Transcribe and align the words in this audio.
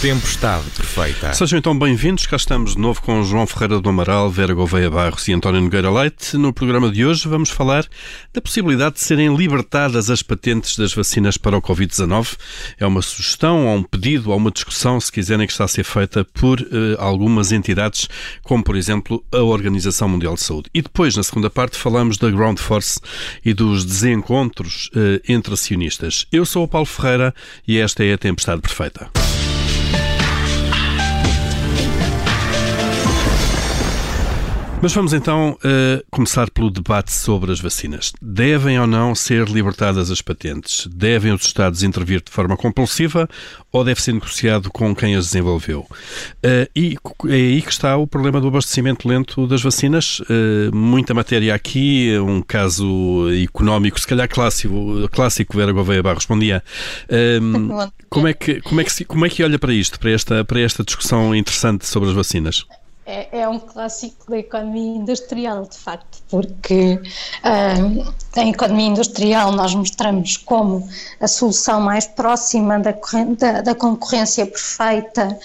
Tempestade 0.00 0.70
perfeita. 0.76 1.34
Sejam 1.34 1.58
então 1.58 1.76
bem-vindos. 1.76 2.24
Cá 2.24 2.36
estamos 2.36 2.76
de 2.76 2.78
novo 2.80 3.02
com 3.02 3.20
João 3.24 3.48
Ferreira 3.48 3.80
do 3.80 3.88
Amaral, 3.88 4.30
Vera 4.30 4.54
Gouveia 4.54 4.88
Barros 4.88 5.26
e 5.26 5.32
António 5.32 5.60
Nogueira 5.60 5.90
Leite. 5.90 6.36
No 6.36 6.52
programa 6.52 6.88
de 6.88 7.04
hoje 7.04 7.26
vamos 7.26 7.50
falar 7.50 7.84
da 8.32 8.40
possibilidade 8.40 8.94
de 8.94 9.00
serem 9.00 9.34
libertadas 9.34 10.08
as 10.08 10.22
patentes 10.22 10.78
das 10.78 10.94
vacinas 10.94 11.36
para 11.36 11.56
o 11.56 11.60
Covid-19. 11.60 12.36
É 12.78 12.86
uma 12.86 13.02
sugestão, 13.02 13.66
ou 13.66 13.74
um 13.74 13.82
pedido, 13.82 14.30
ou 14.30 14.36
uma 14.36 14.52
discussão, 14.52 15.00
se 15.00 15.10
quiserem, 15.10 15.48
que 15.48 15.52
está 15.52 15.64
a 15.64 15.68
ser 15.68 15.82
feita 15.82 16.24
por 16.24 16.60
uh, 16.60 16.64
algumas 17.00 17.50
entidades, 17.50 18.08
como 18.44 18.62
por 18.62 18.76
exemplo 18.76 19.24
a 19.32 19.42
Organização 19.42 20.08
Mundial 20.08 20.34
de 20.34 20.42
Saúde. 20.42 20.70
E 20.72 20.80
depois, 20.80 21.16
na 21.16 21.24
segunda 21.24 21.50
parte, 21.50 21.76
falamos 21.76 22.18
da 22.18 22.30
Ground 22.30 22.60
Force 22.60 23.00
e 23.44 23.52
dos 23.52 23.84
desencontros 23.84 24.90
uh, 24.94 25.20
entre 25.28 25.54
acionistas. 25.54 26.24
Eu 26.30 26.46
sou 26.46 26.62
o 26.62 26.68
Paulo 26.68 26.86
Ferreira 26.86 27.34
e 27.66 27.78
esta 27.78 28.04
é 28.04 28.12
a 28.12 28.18
Tempestade 28.18 28.62
Perfeita. 28.62 29.10
Mas 34.80 34.92
vamos 34.92 35.12
então 35.12 35.58
uh, 35.64 36.04
começar 36.08 36.48
pelo 36.50 36.70
debate 36.70 37.12
sobre 37.12 37.50
as 37.50 37.58
vacinas. 37.58 38.12
Devem 38.22 38.78
ou 38.78 38.86
não 38.86 39.12
ser 39.12 39.48
libertadas 39.48 40.08
as 40.08 40.22
patentes? 40.22 40.86
Devem 40.86 41.32
os 41.32 41.44
Estados 41.44 41.82
intervir 41.82 42.22
de 42.22 42.30
forma 42.30 42.56
compulsiva 42.56 43.28
ou 43.72 43.82
deve 43.82 44.00
ser 44.00 44.12
negociado 44.12 44.70
com 44.70 44.94
quem 44.94 45.16
as 45.16 45.26
desenvolveu? 45.26 45.80
Uh, 45.80 46.70
e 46.76 46.96
é 47.28 47.34
aí 47.34 47.60
que 47.60 47.72
está 47.72 47.96
o 47.96 48.06
problema 48.06 48.40
do 48.40 48.46
abastecimento 48.46 49.08
lento 49.08 49.48
das 49.48 49.60
vacinas. 49.60 50.20
Uh, 50.20 50.72
muita 50.72 51.12
matéria 51.12 51.56
aqui, 51.56 52.16
um 52.20 52.40
caso 52.40 53.26
económico, 53.42 53.98
se 53.98 54.06
calhar 54.06 54.28
clássico, 54.28 55.08
clássico 55.10 55.56
Vera 55.56 55.72
Gouveia 55.72 56.04
Barros. 56.04 56.24
Bom 56.24 56.38
dia. 56.38 56.62
como, 58.08 58.28
é 58.28 58.32
que, 58.32 58.60
como, 58.60 58.80
é 58.80 58.84
que, 58.84 59.04
como 59.04 59.26
é 59.26 59.28
que 59.28 59.42
olha 59.42 59.58
para 59.58 59.74
isto, 59.74 59.98
para 59.98 60.12
esta, 60.12 60.44
para 60.44 60.60
esta 60.60 60.84
discussão 60.84 61.34
interessante 61.34 61.84
sobre 61.84 62.10
as 62.10 62.14
vacinas? 62.14 62.64
É, 63.08 63.40
é, 63.40 63.48
um 63.48 63.58
clássico 63.58 64.30
da 64.30 64.36
economia 64.36 64.98
industrial, 64.98 65.64
de 65.64 65.78
facto, 65.78 66.18
porque 66.28 67.00
uh, 67.42 68.14
em 68.36 68.50
economia 68.50 68.86
industrial 68.86 69.50
nós 69.52 69.74
mostramos 69.74 70.36
como 70.36 70.86
a 71.18 71.26
solução 71.26 71.80
mais 71.80 72.06
próxima 72.06 72.78
da, 72.78 72.92
da, 73.38 73.62
da 73.62 73.74
concorrência 73.74 74.44
perfeita 74.46 75.38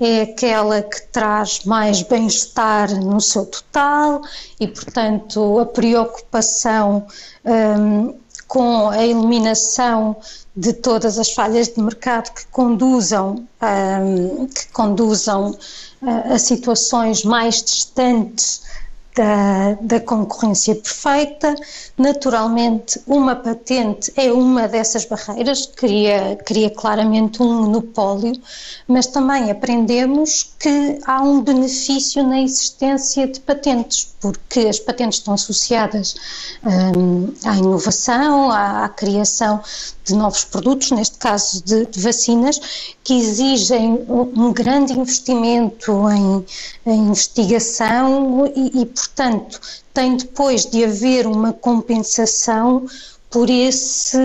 é 0.00 0.22
aquela 0.22 0.80
que 0.80 1.02
traz 1.12 1.62
mais 1.64 2.00
bem-estar 2.00 2.90
no 3.04 3.20
seu 3.20 3.44
total 3.44 4.22
e, 4.58 4.66
portanto, 4.66 5.58
a 5.58 5.66
preocupação 5.66 7.06
um, 7.44 8.14
com 8.48 8.88
a 8.88 9.06
eliminação 9.06 10.16
de 10.60 10.74
todas 10.74 11.18
as 11.18 11.32
falhas 11.32 11.68
de 11.68 11.80
mercado 11.80 12.34
que 12.34 12.46
conduzam, 12.48 13.48
um, 13.62 14.46
que 14.46 14.68
conduzam 14.72 15.56
a, 16.02 16.34
a 16.34 16.38
situações 16.38 17.24
mais 17.24 17.62
distantes 17.62 18.60
da, 19.14 19.74
da, 19.80 20.00
concorrência 20.00 20.74
perfeita. 20.74 21.54
Naturalmente, 21.96 23.00
uma 23.06 23.34
patente 23.34 24.12
é 24.16 24.32
uma 24.32 24.68
dessas 24.68 25.04
barreiras, 25.04 25.66
cria, 25.66 26.36
cria 26.44 26.70
claramente 26.70 27.42
um 27.42 27.62
monopólio, 27.62 28.32
mas 28.86 29.06
também 29.06 29.50
aprendemos 29.50 30.54
que 30.58 30.98
há 31.04 31.22
um 31.22 31.42
benefício 31.42 32.22
na 32.22 32.40
existência 32.40 33.26
de 33.26 33.40
patentes, 33.40 34.14
porque 34.20 34.60
as 34.60 34.78
patentes 34.78 35.18
estão 35.18 35.34
associadas 35.34 36.14
um, 36.64 37.32
à 37.44 37.56
inovação, 37.56 38.50
à, 38.50 38.84
à, 38.84 38.88
criação 38.88 39.60
de 40.10 40.18
novos 40.18 40.44
produtos, 40.44 40.90
neste 40.90 41.18
caso 41.18 41.62
de, 41.64 41.86
de 41.86 42.00
vacinas, 42.00 42.60
que 43.02 43.14
exigem 43.14 44.04
um, 44.08 44.52
grande 44.52 44.92
investimento 44.92 45.92
em, 46.10 46.44
em 46.86 46.98
investigação 47.08 48.50
e, 48.54 48.82
e, 48.82 48.86
portanto, 48.86 49.60
tem 49.94 50.16
depois 50.16 50.66
de 50.66 50.84
haver 50.84 51.26
uma 51.26 51.52
compensação 51.52 52.86
por 53.30 53.48
esse, 53.48 54.18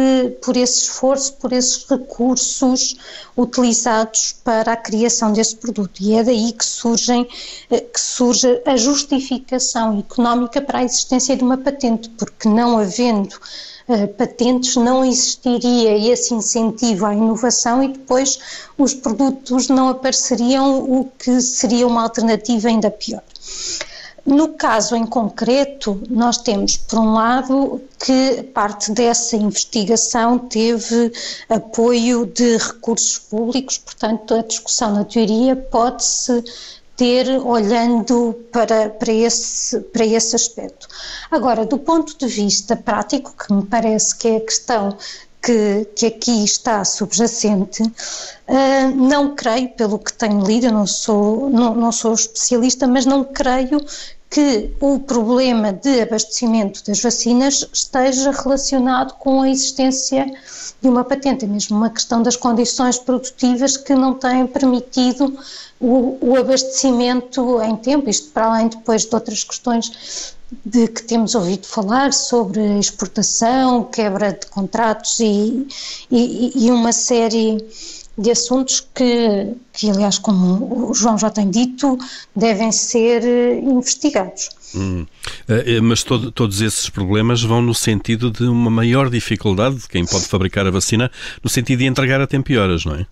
por 0.43 0.57
esse 0.57 0.79
esforço, 0.79 1.33
por 1.33 1.53
esses 1.53 1.87
recursos 1.87 2.97
utilizados 3.37 4.35
para 4.43 4.73
a 4.73 4.77
criação 4.77 5.31
desse 5.31 5.55
produto. 5.57 6.01
E 6.01 6.15
é 6.15 6.23
daí 6.23 6.51
que, 6.51 6.65
surgem, 6.65 7.27
eh, 7.69 7.81
que 7.81 8.01
surge 8.01 8.61
a 8.65 8.75
justificação 8.75 9.99
económica 9.99 10.59
para 10.59 10.79
a 10.79 10.83
existência 10.83 11.37
de 11.37 11.43
uma 11.43 11.57
patente, 11.57 12.09
porque 12.09 12.49
não 12.49 12.79
havendo 12.79 13.39
uh, 13.87 14.07
patentes 14.09 14.75
não 14.75 15.03
existiria 15.03 15.97
esse 16.11 16.33
incentivo 16.33 17.05
à 17.05 17.13
inovação 17.13 17.83
e 17.83 17.89
depois 17.89 18.39
os 18.77 18.93
produtos 18.93 19.67
não 19.67 19.89
apareceriam, 19.89 20.79
o 20.79 21.05
que 21.17 21.41
seria 21.41 21.87
uma 21.87 22.03
alternativa 22.03 22.67
ainda 22.67 22.91
pior. 22.91 23.23
No 24.25 24.53
caso 24.53 24.95
em 24.95 25.05
concreto, 25.05 26.01
nós 26.09 26.39
temos, 26.39 26.77
por 26.77 26.97
um 26.97 27.13
lado, 27.13 27.79
que 28.03 28.41
parte 28.55 28.91
dessa 28.91 29.35
investigação 29.35 30.39
teve 30.39 31.11
apoio 31.47 32.25
de 32.25 32.57
recursos 32.57 33.19
públicos, 33.19 33.77
portanto, 33.77 34.33
a 34.33 34.41
discussão 34.41 34.93
na 34.93 35.05
teoria 35.05 35.55
pode-se 35.55 36.43
ter 36.95 37.27
olhando 37.45 38.33
para, 38.51 38.89
para, 38.89 39.11
esse, 39.11 39.79
para 39.79 40.05
esse 40.05 40.35
aspecto. 40.35 40.87
Agora, 41.29 41.65
do 41.65 41.77
ponto 41.77 42.17
de 42.17 42.27
vista 42.27 42.75
prático, 42.75 43.33
que 43.35 43.53
me 43.53 43.65
parece 43.65 44.15
que 44.15 44.27
é 44.27 44.37
a 44.37 44.41
questão 44.41 44.97
que, 45.41 45.85
que, 45.95 46.05
aqui 46.07 46.43
está 46.43 46.83
subjacente, 46.83 47.83
uh, 47.83 48.95
não 48.95 49.35
creio, 49.35 49.69
pelo 49.69 49.99
que 49.99 50.11
tenho 50.11 50.43
lido, 50.43 50.65
eu 50.67 50.71
não 50.71 50.87
sou, 50.87 51.49
não, 51.51 51.75
não 51.75 51.91
sou 51.91 52.13
especialista, 52.13 52.87
mas 52.87 53.05
não 53.05 53.23
creio 53.23 53.79
que 54.35 54.69
o 54.81 54.99
problema 54.99 55.71
de 55.71 56.01
abastecimento 56.01 56.83
das 56.85 57.01
vacinas 57.01 57.65
esteja 57.71 58.31
relacionado 58.31 59.13
com 59.13 59.43
a 59.43 59.49
existência 59.49 60.25
de 60.81 60.89
uma 60.89 61.05
patente, 61.05 61.45
é 61.45 61.47
mesmo 61.47 61.77
uma 61.77 61.89
questão 61.89 62.21
das 62.21 62.35
condições 62.35 62.99
produtivas 62.99 63.77
que 63.77 63.95
não 63.95 64.13
têm 64.13 64.45
permitido 64.45 65.39
o, 65.79 66.17
o 66.19 66.35
abastecimento 66.35 67.61
em 67.61 67.77
tempo, 67.77 68.09
isto 68.09 68.29
para 68.31 68.47
além 68.47 68.67
depois 68.67 69.05
de 69.05 69.15
outras 69.15 69.41
questões 69.41 70.35
de 70.65 70.89
que 70.89 71.03
temos 71.03 71.33
ouvido 71.33 71.65
falar 71.65 72.11
sobre 72.11 72.77
exportação, 72.77 73.85
quebra 73.85 74.33
de 74.33 74.47
contratos 74.47 75.17
e, 75.21 75.65
e, 76.11 76.65
e 76.65 76.71
uma 76.71 76.91
série 76.91 77.65
de 78.17 78.31
assuntos 78.31 78.79
que, 78.93 79.53
que, 79.73 79.89
aliás, 79.89 80.17
como 80.17 80.89
o 80.89 80.93
João 80.93 81.17
já 81.17 81.29
tem 81.29 81.49
dito, 81.49 81.97
devem 82.35 82.71
ser 82.71 83.23
eh, 83.23 83.59
investigados. 83.59 84.49
Hum. 84.73 85.05
Uh, 85.49 85.83
mas 85.83 86.03
todo, 86.03 86.31
todos 86.31 86.61
esses 86.61 86.89
problemas 86.89 87.43
vão 87.43 87.61
no 87.61 87.73
sentido 87.73 88.31
de 88.31 88.43
uma 88.43 88.69
maior 88.69 89.09
dificuldade 89.09 89.75
de 89.77 89.87
quem 89.87 90.05
pode 90.05 90.25
fabricar 90.25 90.65
a 90.65 90.71
vacina, 90.71 91.11
no 91.43 91.49
sentido 91.49 91.79
de 91.79 91.85
entregar 91.85 92.21
a 92.21 92.27
tempo 92.27 92.51
e 92.51 92.57
horas, 92.57 92.85
não 92.85 92.95
é? 92.95 93.05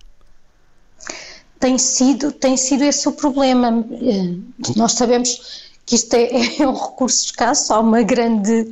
Tem 1.59 1.77
sido, 1.77 2.31
tem 2.31 2.55
sido 2.57 2.83
esse 2.83 3.07
o 3.07 3.11
problema. 3.11 3.85
Nós 4.75 4.93
sabemos 4.93 5.63
que 5.85 5.95
isto 5.95 6.13
é, 6.13 6.29
é 6.59 6.67
um 6.67 6.73
recurso 6.73 7.25
escasso, 7.25 7.73
há 7.73 7.79
uma 7.79 8.01
grande. 8.03 8.69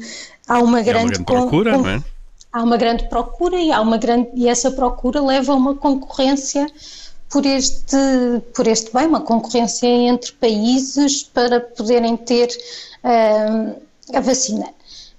Há 0.47 0.59
uma 0.59 0.81
grande, 0.81 0.89
é 0.89 1.01
uma 1.01 1.09
grande 1.09 1.23
procura, 1.23 1.71
com, 1.73 1.83
não 1.83 1.89
é? 1.89 2.03
Há 2.51 2.63
uma 2.63 2.77
grande 2.77 3.07
procura 3.07 3.55
e, 3.55 3.71
há 3.71 3.81
uma 3.81 3.97
grande, 3.97 4.29
e 4.33 4.47
essa 4.47 4.71
procura 4.71 5.21
leva 5.21 5.53
a 5.53 5.55
uma 5.55 5.75
concorrência 5.75 6.67
por 7.29 7.45
este, 7.45 7.97
por 8.53 8.67
este 8.67 8.93
bem, 8.93 9.07
uma 9.07 9.21
concorrência 9.21 9.87
entre 9.87 10.33
países 10.33 11.23
para 11.23 11.61
poderem 11.61 12.17
ter 12.17 12.49
uh, 13.03 13.81
a 14.13 14.19
vacina. 14.19 14.67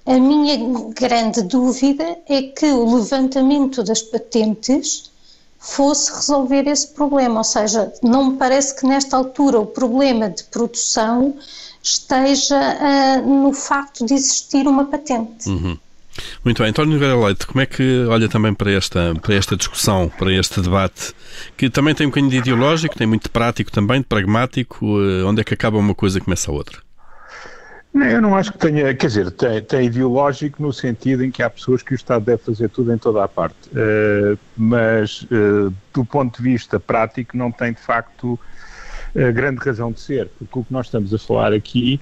A 0.05 0.19
minha 0.19 0.57
grande 0.91 1.43
dúvida 1.43 2.19
é 2.29 2.43
que 2.43 2.67
o 2.67 2.97
levantamento 2.97 3.83
das 3.83 4.03
patentes 4.03 5.11
fosse 5.59 6.13
resolver 6.13 6.67
esse 6.67 6.89
problema, 6.89 7.39
ou 7.39 7.45
seja, 7.45 7.93
não 8.03 8.33
me 8.33 8.37
parece 8.37 8.75
que 8.75 8.85
nesta 8.85 9.17
altura 9.17 9.61
o 9.61 9.67
problema 9.67 10.29
de 10.29 10.43
produção 10.45 11.35
esteja 11.83 12.59
uh, 12.59 13.27
no 13.27 13.53
facto 13.53 14.05
de 14.05 14.15
existir 14.15 14.67
uma 14.67 14.85
patente. 14.85 15.49
Uhum. 15.49 15.79
Muito 16.45 16.63
bem. 16.63 16.71
António 16.71 16.95
Nogueira 16.95 17.17
Leite, 17.17 17.47
como 17.47 17.61
é 17.61 17.67
que 17.67 18.05
olha 18.09 18.29
também 18.29 18.53
para 18.53 18.71
esta, 18.71 19.15
para 19.21 19.35
esta 19.35 19.57
discussão, 19.57 20.09
para 20.09 20.33
este 20.33 20.61
debate, 20.61 21.15
que 21.57 21.71
também 21.71 21.95
tem 21.95 22.07
um 22.07 22.11
bocadinho 22.11 22.31
de 22.31 22.39
ideológico, 22.39 22.97
tem 22.97 23.07
muito 23.07 23.25
de 23.25 23.31
prático 23.31 23.71
também, 23.71 24.01
de 24.01 24.07
pragmático, 24.07 24.85
eh, 25.01 25.25
onde 25.25 25.41
é 25.41 25.45
que 25.45 25.55
acaba 25.55 25.79
uma 25.79 25.95
coisa 25.95 26.19
e 26.19 26.21
começa 26.21 26.51
a 26.51 26.55
outra? 26.55 26.79
Eu 27.95 28.23
não 28.23 28.35
acho 28.35 28.53
que 28.53 28.59
tenha, 28.59 28.95
quer 28.95 29.07
dizer, 29.07 29.31
tem, 29.33 29.61
tem, 29.63 29.87
ideológico 29.87 30.63
no 30.63 30.73
sentido 30.73 31.23
em 31.23 31.31
que 31.31 31.43
há 31.43 31.51
pessoas 31.51 31.83
que 31.83 31.93
o 31.93 31.95
Estado 31.95 32.25
deve 32.25 32.43
fazer 32.43 32.71
tudo 32.71 32.93
em 32.93 32.97
toda 32.97 33.23
a 33.23 33.29
parte, 33.29 33.69
uh, 33.69 34.39
mas 34.57 35.23
uh, 35.25 35.73
do 35.93 36.03
ponto 36.03 36.39
de 36.39 36.43
vista 36.43 36.81
prático 36.81 37.37
não 37.37 37.53
tem 37.53 37.75
de 37.75 37.81
facto 37.81 38.33
uh, 38.33 39.33
grande 39.35 39.59
razão 39.63 39.93
de 39.93 40.01
ser, 40.01 40.31
porque 40.39 40.59
o 40.59 40.65
que 40.65 40.73
nós 40.73 40.87
estamos 40.87 41.13
a 41.13 41.19
falar 41.19 41.53
aqui 41.53 42.01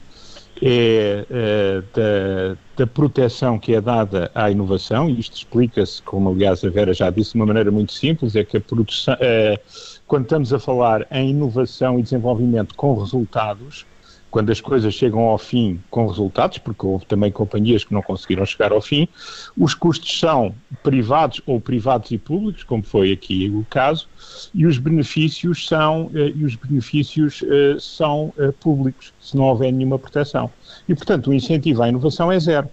é 0.63 1.25
uh, 1.31 1.85
da, 1.95 2.57
da, 2.77 2.87
proteção 2.87 3.59
que 3.59 3.75
é 3.75 3.81
dada 3.81 4.31
à 4.35 4.51
inovação, 4.51 5.09
e 5.09 5.19
isto 5.19 5.37
explica-se, 5.37 6.03
como 6.03 6.31
aliás 6.31 6.65
a 6.65 6.69
Vera 6.69 6.93
já 6.93 7.11
disse 7.11 7.33
de 7.33 7.37
uma 7.37 7.47
maneira 7.47 7.71
muito 7.71 7.93
simples, 7.93 8.37
é 8.37 8.45
que 8.45 8.57
a 8.57 8.61
produção, 8.61 9.15
uh, 9.15 9.61
quando 10.07 10.25
estamos 10.25 10.53
a 10.53 10.59
falar 10.59 11.07
em 11.11 11.31
inovação 11.31 11.99
e 11.99 12.03
desenvolvimento 12.03 12.75
com 12.75 12.95
resultados, 12.95 13.87
quando 14.31 14.51
as 14.51 14.61
coisas 14.61 14.95
chegam 14.95 15.21
ao 15.21 15.39
fim 15.39 15.81
com 15.91 16.07
resultados, 16.07 16.59
porque 16.59 16.87
houve 16.87 17.05
também 17.07 17.33
companhias 17.33 17.85
que 17.85 17.93
não 17.93 18.03
conseguiram 18.03 18.47
chegar 18.47 18.73
ao 18.73 18.81
fim, 18.81 19.09
os 19.57 19.75
custos 19.75 20.19
são 20.19 20.55
privados 20.83 21.41
ou 21.47 21.61
privados 21.61 22.11
e 22.11 22.19
públicos, 22.19 22.63
como 22.63 22.83
foi 22.83 23.13
aqui 23.13 23.51
o 23.51 23.65
caso, 23.69 24.09
e 24.55 24.67
os 24.67 24.79
benefícios 24.79 25.67
são, 25.67 26.11
eh, 26.15 26.33
e 26.35 26.45
os 26.45 26.55
benefícios, 26.55 27.43
uh, 27.43 27.81
são 27.81 28.33
uh, 28.39 28.53
públicos, 28.61 29.13
se 29.21 29.37
não 29.37 29.45
houver 29.45 29.73
nenhuma 29.73 29.99
proteção. 29.99 30.51
E, 30.89 30.95
portanto, 30.95 31.31
o 31.31 31.35
incentivo 31.35 31.83
à 31.83 31.89
inovação 31.89 32.31
é 32.31 32.39
zero. 32.39 32.69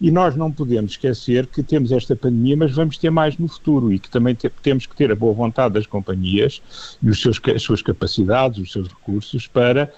E 0.00 0.10
nós 0.10 0.36
não 0.36 0.50
podemos 0.50 0.92
esquecer 0.92 1.46
que 1.46 1.62
temos 1.62 1.92
esta 1.92 2.14
pandemia, 2.14 2.56
mas 2.56 2.72
vamos 2.72 2.98
ter 2.98 3.10
mais 3.10 3.36
no 3.38 3.48
futuro 3.48 3.92
e 3.92 3.98
que 3.98 4.08
também 4.08 4.34
te, 4.34 4.48
temos 4.62 4.86
que 4.86 4.94
ter 4.94 5.10
a 5.10 5.16
boa 5.16 5.32
vontade 5.32 5.74
das 5.74 5.86
companhias 5.86 6.62
e 7.02 7.10
os 7.10 7.20
seus, 7.20 7.40
as 7.54 7.62
suas 7.62 7.82
capacidades, 7.82 8.58
os 8.58 8.72
seus 8.72 8.88
recursos 8.88 9.46
para 9.46 9.92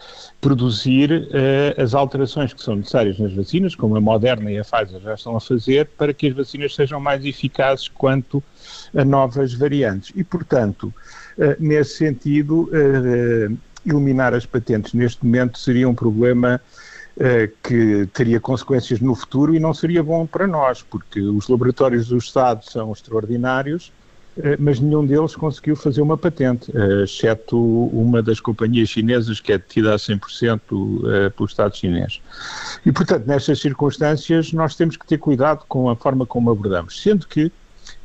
produzir 0.47 1.11
uh, 1.11 1.83
as 1.83 1.93
alterações 1.93 2.55
que 2.55 2.63
são 2.63 2.77
necessárias 2.77 3.19
nas 3.19 3.33
vacinas, 3.33 3.75
como 3.75 3.97
a 3.97 4.01
Moderna 4.01 4.49
e 4.53 4.57
a 4.57 4.63
Pfizer 4.63 5.01
já 5.01 5.15
estão 5.15 5.37
a 5.37 5.41
fazer, 5.41 5.89
para 5.99 6.15
que 6.15 6.29
as 6.29 6.35
vacinas 6.37 6.73
sejam 6.73 7.01
mais 7.01 7.25
eficazes 7.25 7.89
quanto 7.89 8.41
a 8.97 9.05
novas 9.05 9.55
variantes. 9.55 10.13
E, 10.15 10.23
portanto, 10.23 10.95
uh, 11.37 11.57
nesse 11.59 11.97
sentido, 11.97 12.71
uh, 12.71 13.59
eliminar 13.85 14.35
as 14.35 14.47
patentes 14.47 14.93
neste 14.93 15.25
momento 15.25 15.59
seria 15.59 15.89
um 15.89 15.95
problema 15.95 16.61
que 17.63 18.07
teria 18.13 18.39
consequências 18.39 19.01
no 19.01 19.15
futuro 19.15 19.55
e 19.55 19.59
não 19.59 19.73
seria 19.73 20.03
bom 20.03 20.27
para 20.27 20.47
nós, 20.47 20.83
porque 20.83 21.19
os 21.19 21.49
laboratórios 21.49 22.09
do 22.09 22.19
Estado 22.19 22.63
são 22.63 22.93
extraordinários, 22.93 23.91
mas 24.59 24.79
nenhum 24.79 25.07
deles 25.07 25.35
conseguiu 25.35 25.75
fazer 25.75 26.03
uma 26.03 26.17
patente, 26.17 26.71
eh, 26.75 27.05
exceto 27.05 27.59
uma 27.59 28.23
das 28.23 28.39
companhias 28.39 28.89
chinesas 28.91 29.41
que 29.41 29.53
é 29.53 29.59
detida 29.59 29.95
a 29.95 29.99
100% 29.99 30.61
pelo 31.35 31.47
Estado 31.47 31.77
chinês. 31.77 32.21
E, 32.85 32.93
portanto, 32.93 33.27
nestas 33.27 33.61
circunstâncias, 33.61 34.53
nós 34.53 34.75
temos 34.77 34.97
que 34.97 35.07
ter 35.07 35.19
cuidado 35.19 35.65
com 35.69 35.89
a 35.89 35.97
forma 35.97 36.27
como 36.27 36.51
abordamos, 36.51 37.01
sendo 37.01 37.27
que, 37.27 37.51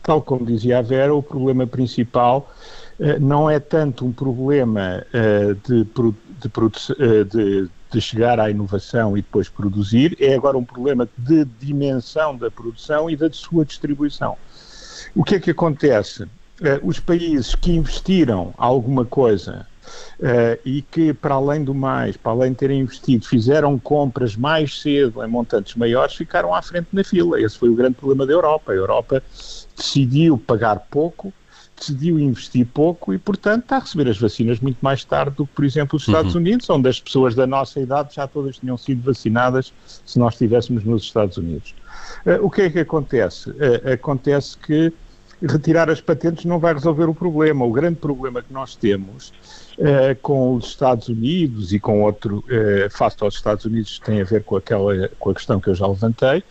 tal 0.02 0.22
como 0.22 0.46
dizia 0.46 0.80
a 0.80 0.82
Vera, 0.82 1.14
o 1.14 1.22
problema 1.22 1.68
principal 1.68 2.50
não 3.20 3.50
é 3.50 3.60
tanto 3.60 4.06
um 4.06 4.12
problema 4.12 5.04
de, 5.68 5.84
de, 5.84 7.26
de, 7.26 7.70
de 7.92 8.02
chegar 8.02 8.40
à 8.40 8.50
inovação 8.50 9.18
e 9.18 9.22
depois 9.22 9.50
produzir, 9.50 10.16
é 10.20 10.36
agora 10.36 10.58
um 10.58 10.64
problema 10.64 11.10
de 11.18 11.46
dimensão 11.60 12.38
da 12.38 12.50
produção 12.50 13.10
e 13.10 13.16
da 13.18 13.30
sua 13.32 13.66
distribuição. 13.66 14.38
O 15.16 15.24
que 15.24 15.36
é 15.36 15.40
que 15.40 15.52
acontece? 15.52 16.24
Uh, 16.24 16.80
os 16.84 17.00
países 17.00 17.56
que 17.56 17.72
investiram 17.72 18.54
alguma 18.58 19.04
coisa 19.04 19.66
uh, 20.20 20.60
e 20.64 20.82
que, 20.84 21.14
para 21.14 21.36
além 21.36 21.64
do 21.64 21.74
mais, 21.74 22.16
para 22.16 22.32
além 22.32 22.52
de 22.52 22.58
terem 22.58 22.82
investido, 22.82 23.26
fizeram 23.26 23.80
compras 23.80 24.36
mais 24.36 24.80
cedo 24.80 25.24
em 25.24 25.28
montantes 25.28 25.76
maiores, 25.76 26.16
ficaram 26.16 26.54
à 26.54 26.62
frente 26.62 26.88
na 26.94 27.04
fila. 27.04 27.42
Esse 27.42 27.58
foi 27.58 27.70
o 27.70 27.76
grande 27.76 27.96
problema 27.96 28.26
da 28.26 28.34
Europa. 28.34 28.72
A 28.72 28.76
Europa 28.76 29.24
decidiu 29.76 30.38
pagar 30.38 30.80
pouco 30.92 31.34
decidiu 31.82 32.20
investir 32.20 32.66
pouco 32.66 33.14
e, 33.14 33.18
portanto, 33.18 33.64
está 33.64 33.78
a 33.78 33.80
receber 33.80 34.08
as 34.08 34.18
vacinas 34.18 34.60
muito 34.60 34.78
mais 34.82 35.04
tarde 35.04 35.36
do 35.36 35.48
que, 35.48 35.54
por 35.54 35.66
exemplo, 35.66 35.98
os 35.98 36.08
Estados 36.08 36.36
uhum. 36.36 36.42
Unidos, 36.42 36.70
onde 36.70 36.88
as 36.88 37.00
pessoas 37.00 37.34
da 37.34 37.48
nossa 37.48 37.80
idade 37.80 38.16
já 38.16 38.28
todas 38.28 38.58
tinham 38.58 38.78
sido 38.78 39.02
vacinadas 39.02 39.74
se 40.06 40.20
nós 40.20 40.34
estivéssemos 40.36 40.84
nos 40.84 41.04
Estados 41.04 41.38
Unidos. 41.38 41.74
Uh, 42.26 42.46
o 42.46 42.50
que 42.50 42.62
é 42.62 42.70
que 42.70 42.80
acontece? 42.80 43.50
Uh, 43.50 43.94
acontece 43.94 44.58
que 44.58 44.94
retirar 45.42 45.90
as 45.90 46.00
patentes 46.00 46.46
não 46.46 46.60
vai 46.60 46.74
resolver 46.74 47.06
o 47.06 47.16
problema. 47.16 47.66
O 47.66 47.72
grande 47.72 47.96
problema 47.96 48.44
que 48.44 48.54
nós 48.54 48.76
temos 48.76 49.34
uh, 49.80 50.16
com 50.22 50.56
os 50.56 50.68
Estados 50.68 51.08
Unidos 51.08 51.74
e 51.74 51.80
com 51.80 52.04
outro, 52.04 52.44
face 52.92 53.18
aos 53.22 53.36
Estados 53.36 53.66
Unidos, 53.66 54.00
tem 54.00 54.22
a 54.22 54.24
ver 54.24 54.44
com, 54.44 54.56
aquela, 54.56 55.10
com 55.20 55.32
a 55.32 55.34
questão 55.34 55.60
que 55.60 55.70
eu 55.70 55.76
já 55.76 55.88
levantei, 55.88 56.44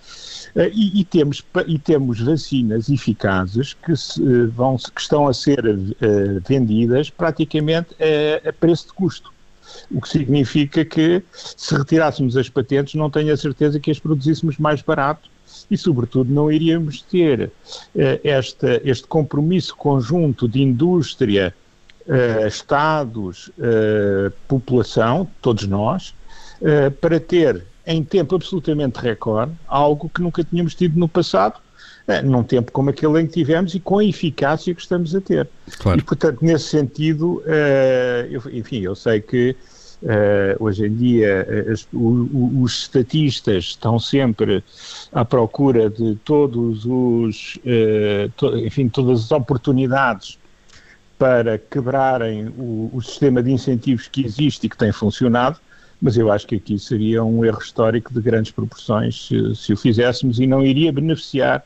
e, 0.73 1.01
e, 1.01 1.05
temos, 1.05 1.43
e 1.67 1.79
temos 1.79 2.21
vacinas 2.21 2.89
eficazes 2.89 3.75
que, 3.75 3.97
se, 3.97 4.23
eh, 4.23 4.47
vão, 4.47 4.77
que 4.77 5.01
estão 5.01 5.29
a 5.29 5.35
ser 5.35 5.65
uh, 5.65 6.43
vendidas 6.47 7.11
praticamente 7.11 7.95
a, 8.01 8.49
a 8.49 8.53
preço 8.53 8.89
de 8.89 8.93
custo. 8.95 9.33
O 9.91 10.01
que 10.01 10.09
significa 10.09 10.85
que, 10.85 11.23
se 11.33 11.75
retirássemos 11.75 12.37
as 12.37 12.49
patentes, 12.49 12.95
não 12.95 13.11
tenho 13.11 13.33
a 13.33 13.37
certeza 13.37 13.79
que 13.79 13.91
as 13.91 13.99
produzíssemos 13.99 14.59
mais 14.59 14.83
barato 14.83 15.31
e, 15.71 15.77
sobretudo, 15.77 16.33
não 16.33 16.51
iríamos 16.51 17.03
ter 17.03 17.53
esta, 18.25 18.81
este 18.85 19.07
compromisso 19.07 19.77
conjunto 19.77 20.49
de 20.49 20.61
indústria, 20.61 21.55
Estados, 22.49 23.53
população, 24.49 25.29
todos 25.41 25.69
nós, 25.69 26.13
para 27.01 27.21
ter 27.21 27.65
em 27.91 28.05
tempo 28.05 28.37
absolutamente 28.37 29.01
recorde, 29.01 29.53
algo 29.67 30.09
que 30.09 30.23
nunca 30.23 30.45
tínhamos 30.45 30.77
tido 30.77 30.97
no 30.97 31.09
passado, 31.09 31.59
eh, 32.07 32.23
num 32.23 32.45
tempo 32.45 32.71
como 32.71 32.91
aquele 32.91 33.21
em 33.21 33.27
que 33.27 33.33
tivemos 33.33 33.75
e 33.75 33.81
com 33.81 33.99
a 33.99 34.05
eficácia 34.05 34.73
que 34.73 34.81
estamos 34.81 35.13
a 35.13 35.21
ter. 35.21 35.49
Claro. 35.77 35.99
E, 35.99 36.03
portanto, 36.03 36.39
nesse 36.41 36.67
sentido, 36.67 37.43
uh, 37.47 38.27
eu, 38.31 38.43
enfim, 38.53 38.83
eu 38.83 38.95
sei 38.95 39.21
que 39.21 39.57
uh, 40.03 40.65
hoje 40.65 40.87
em 40.87 40.95
dia 40.95 41.45
as, 41.69 41.85
o, 41.93 42.63
os 42.63 42.83
estatistas 42.83 43.65
estão 43.65 43.99
sempre 43.99 44.63
à 45.13 45.25
procura 45.25 45.91
de 45.91 46.15
todos 46.25 46.85
os, 46.87 47.57
uh, 47.57 48.31
to, 48.37 48.57
enfim, 48.57 48.89
todas 48.89 49.25
as 49.25 49.33
oportunidades 49.33 50.39
para 51.19 51.59
quebrarem 51.59 52.47
o, 52.57 52.89
o 52.95 53.03
sistema 53.03 53.43
de 53.43 53.51
incentivos 53.51 54.07
que 54.07 54.25
existe 54.25 54.67
e 54.67 54.71
que 54.71 54.77
tem 54.77 54.93
funcionado, 54.93 55.59
mas 56.01 56.17
eu 56.17 56.31
acho 56.31 56.47
que 56.47 56.57
aqui 56.57 56.79
seria 56.79 57.23
um 57.23 57.45
erro 57.45 57.59
histórico 57.59 58.13
de 58.13 58.21
grandes 58.21 58.53
proporções 58.53 59.27
se, 59.29 59.55
se 59.55 59.73
o 59.73 59.77
fizéssemos 59.77 60.41
e 60.41 60.47
não 60.47 60.65
iria 60.65 60.93
beneficiar 60.93 61.65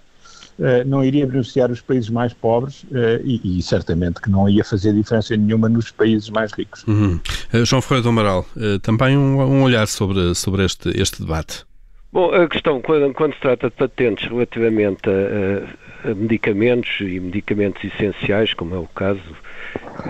Uh, 0.56 0.86
não 0.86 1.04
iria 1.04 1.26
beneficiar 1.26 1.68
os 1.68 1.80
países 1.80 2.08
mais 2.08 2.32
pobres 2.32 2.84
uh, 2.84 3.20
e, 3.24 3.58
e, 3.58 3.60
certamente 3.60 4.20
que 4.20 4.30
não 4.30 4.48
ia 4.48 4.62
fazer 4.62 4.92
diferença 4.92 5.36
nenhuma 5.36 5.68
nos 5.68 5.90
países 5.90 6.30
mais 6.30 6.52
ricos. 6.52 6.84
Uhum. 6.86 7.18
Uh, 7.52 7.64
João 7.64 7.82
Ferreira 7.82 8.04
do 8.04 8.10
Amaral, 8.10 8.46
também 8.80 9.18
um, 9.18 9.40
um, 9.40 9.62
olhar 9.64 9.88
sobre, 9.88 10.32
sobre 10.36 10.64
este, 10.64 10.90
este 10.90 11.22
debate. 11.22 11.64
Bom, 12.12 12.32
a 12.32 12.46
questão, 12.46 12.80
quando, 12.80 13.12
quando 13.14 13.34
se 13.34 13.40
trata 13.40 13.68
de 13.68 13.74
patentes 13.74 14.28
relativamente 14.28 15.00
a, 15.10 16.08
a, 16.08 16.14
medicamentos 16.14 17.00
e 17.00 17.18
medicamentos 17.18 17.82
essenciais, 17.82 18.54
como 18.54 18.76
é 18.76 18.78
o 18.78 18.86
caso, 18.86 19.20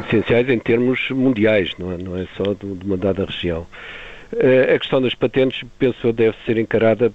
essenciais 0.05 0.51
em 0.51 0.59
termos 0.59 1.09
mundiais, 1.09 1.71
não 1.79 1.91
é, 1.91 1.97
não 1.97 2.19
é 2.19 2.27
só 2.37 2.53
de, 2.53 2.75
de 2.75 2.85
uma 2.85 2.99
dada 2.99 3.25
região. 3.25 3.67
Eh, 4.39 4.75
a 4.75 4.79
questão 4.79 5.01
das 5.01 5.15
patentes, 5.15 5.63
penso 5.79 6.13
deve 6.13 6.37
ser 6.45 6.59
encarada 6.59 7.13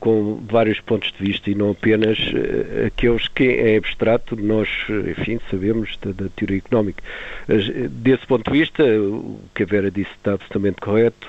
com 0.00 0.40
vários 0.48 0.80
pontos 0.80 1.12
de 1.12 1.24
vista 1.24 1.50
e 1.50 1.54
não 1.54 1.72
apenas 1.72 2.18
uh, 2.18 2.86
aqueles 2.86 3.28
que 3.28 3.44
em 3.44 3.76
abstrato 3.76 4.34
nós, 4.34 4.66
enfim, 5.10 5.38
sabemos 5.50 5.96
da, 6.00 6.10
da 6.10 6.30
teoria 6.30 6.56
económica. 6.56 7.02
As, 7.46 7.68
desse 7.90 8.26
ponto 8.26 8.50
de 8.50 8.58
vista, 8.58 8.82
o 8.82 9.38
que 9.54 9.62
a 9.62 9.66
Vera 9.66 9.90
disse 9.90 10.10
está 10.16 10.32
absolutamente 10.32 10.80
correto, 10.80 11.28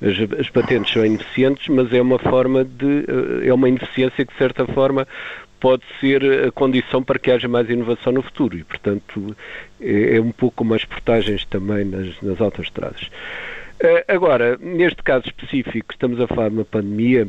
as, 0.00 0.40
as, 0.40 0.48
patentes 0.48 0.92
são 0.92 1.04
ineficientes, 1.04 1.68
mas 1.68 1.92
é 1.92 2.00
uma 2.00 2.18
forma 2.18 2.64
de, 2.64 3.04
é 3.46 3.52
uma 3.52 3.68
ineficiência 3.68 4.24
que 4.24 4.32
de 4.32 4.38
certa 4.38 4.66
forma 4.66 5.06
pode 5.60 5.82
ser 6.00 6.22
a 6.46 6.52
condição 6.52 7.02
para 7.02 7.18
que 7.18 7.30
haja 7.30 7.48
mais 7.48 7.68
inovação 7.68 8.12
no 8.12 8.22
futuro 8.22 8.56
e, 8.56 8.64
portanto, 8.64 9.36
é, 9.80 10.16
é 10.16 10.20
um 10.20 10.32
pouco 10.32 10.56
como 10.56 10.74
as 10.74 10.84
portagens 10.84 11.44
também 11.46 11.84
nas, 11.84 12.20
nas 12.22 12.40
autoestradas. 12.40 13.10
Eh, 13.78 14.04
agora, 14.08 14.56
neste 14.58 15.02
caso 15.02 15.26
específico, 15.26 15.92
estamos 15.92 16.20
a 16.20 16.26
falar 16.26 16.48
de 16.48 16.56
uma 16.56 16.64
pandemia, 16.64 17.28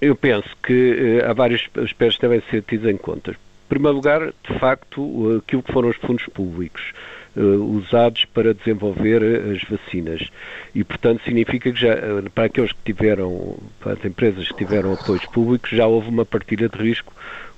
eu 0.00 0.14
penso 0.14 0.48
que 0.62 1.20
uh, 1.22 1.30
há 1.30 1.32
vários 1.32 1.68
aspectos 1.76 2.16
que 2.16 2.22
devem 2.22 2.42
ser 2.50 2.62
tidos 2.62 2.90
em 2.90 2.96
conta. 2.96 3.30
Em 3.30 3.68
primeiro 3.68 3.96
lugar, 3.96 4.20
de 4.26 4.58
facto, 4.58 5.42
aquilo 5.42 5.62
que 5.62 5.72
foram 5.72 5.88
os 5.88 5.96
fundos 5.96 6.26
públicos 6.26 6.92
uh, 7.34 7.40
usados 7.76 8.26
para 8.26 8.52
desenvolver 8.52 9.22
as 9.22 9.62
vacinas. 9.62 10.28
E, 10.74 10.84
portanto, 10.84 11.22
significa 11.24 11.72
que 11.72 11.80
já, 11.80 11.96
para 12.34 12.44
aqueles 12.44 12.72
que 12.72 12.92
tiveram, 12.92 13.56
para 13.80 13.94
as 13.94 14.04
empresas 14.04 14.48
que 14.48 14.58
tiveram 14.58 14.92
apoios 14.92 15.24
públicos, 15.26 15.70
já 15.70 15.86
houve 15.86 16.10
uma 16.10 16.26
partilha 16.26 16.68
de 16.68 16.76
risco 16.76 17.12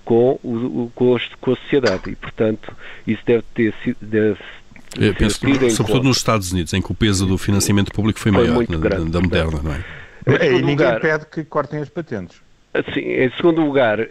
com, 0.04 0.38
o, 0.44 0.90
com, 0.94 1.16
a 1.16 1.56
sociedade. 1.56 2.10
E, 2.10 2.14
portanto, 2.14 2.72
isso 3.06 3.22
deve 3.26 3.42
ter 3.54 3.74
sido. 3.82 3.98
Eu 4.98 5.14
penso, 5.14 5.40
sobretudo 5.70 6.04
nos 6.04 6.16
Estados 6.18 6.52
Unidos, 6.52 6.72
em 6.72 6.80
que 6.80 6.90
o 6.90 6.94
peso 6.94 7.26
do 7.26 7.36
financiamento 7.36 7.92
público 7.92 8.18
foi, 8.18 8.32
foi 8.32 8.46
maior 8.46 8.66
da, 8.66 8.76
grande, 8.76 9.10
da 9.10 9.20
Moderna, 9.20 9.60
não 9.62 9.72
é? 9.72 9.84
é 10.26 10.52
e 10.52 10.62
ninguém 10.62 10.86
lugar, 10.86 11.00
pede 11.00 11.26
que 11.26 11.44
cortem 11.44 11.80
as 11.80 11.88
patentes. 11.88 12.40
Assim, 12.74 13.00
em 13.00 13.30
segundo 13.30 13.62
lugar, 13.62 13.98
uh, 14.00 14.06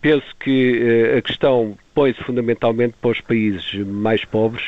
penso 0.00 0.26
que 0.40 1.12
uh, 1.14 1.18
a 1.18 1.22
questão 1.22 1.78
põe-se 1.94 2.22
fundamentalmente 2.24 2.94
para 3.00 3.10
os 3.10 3.20
países 3.20 3.74
mais 3.86 4.24
pobres 4.24 4.64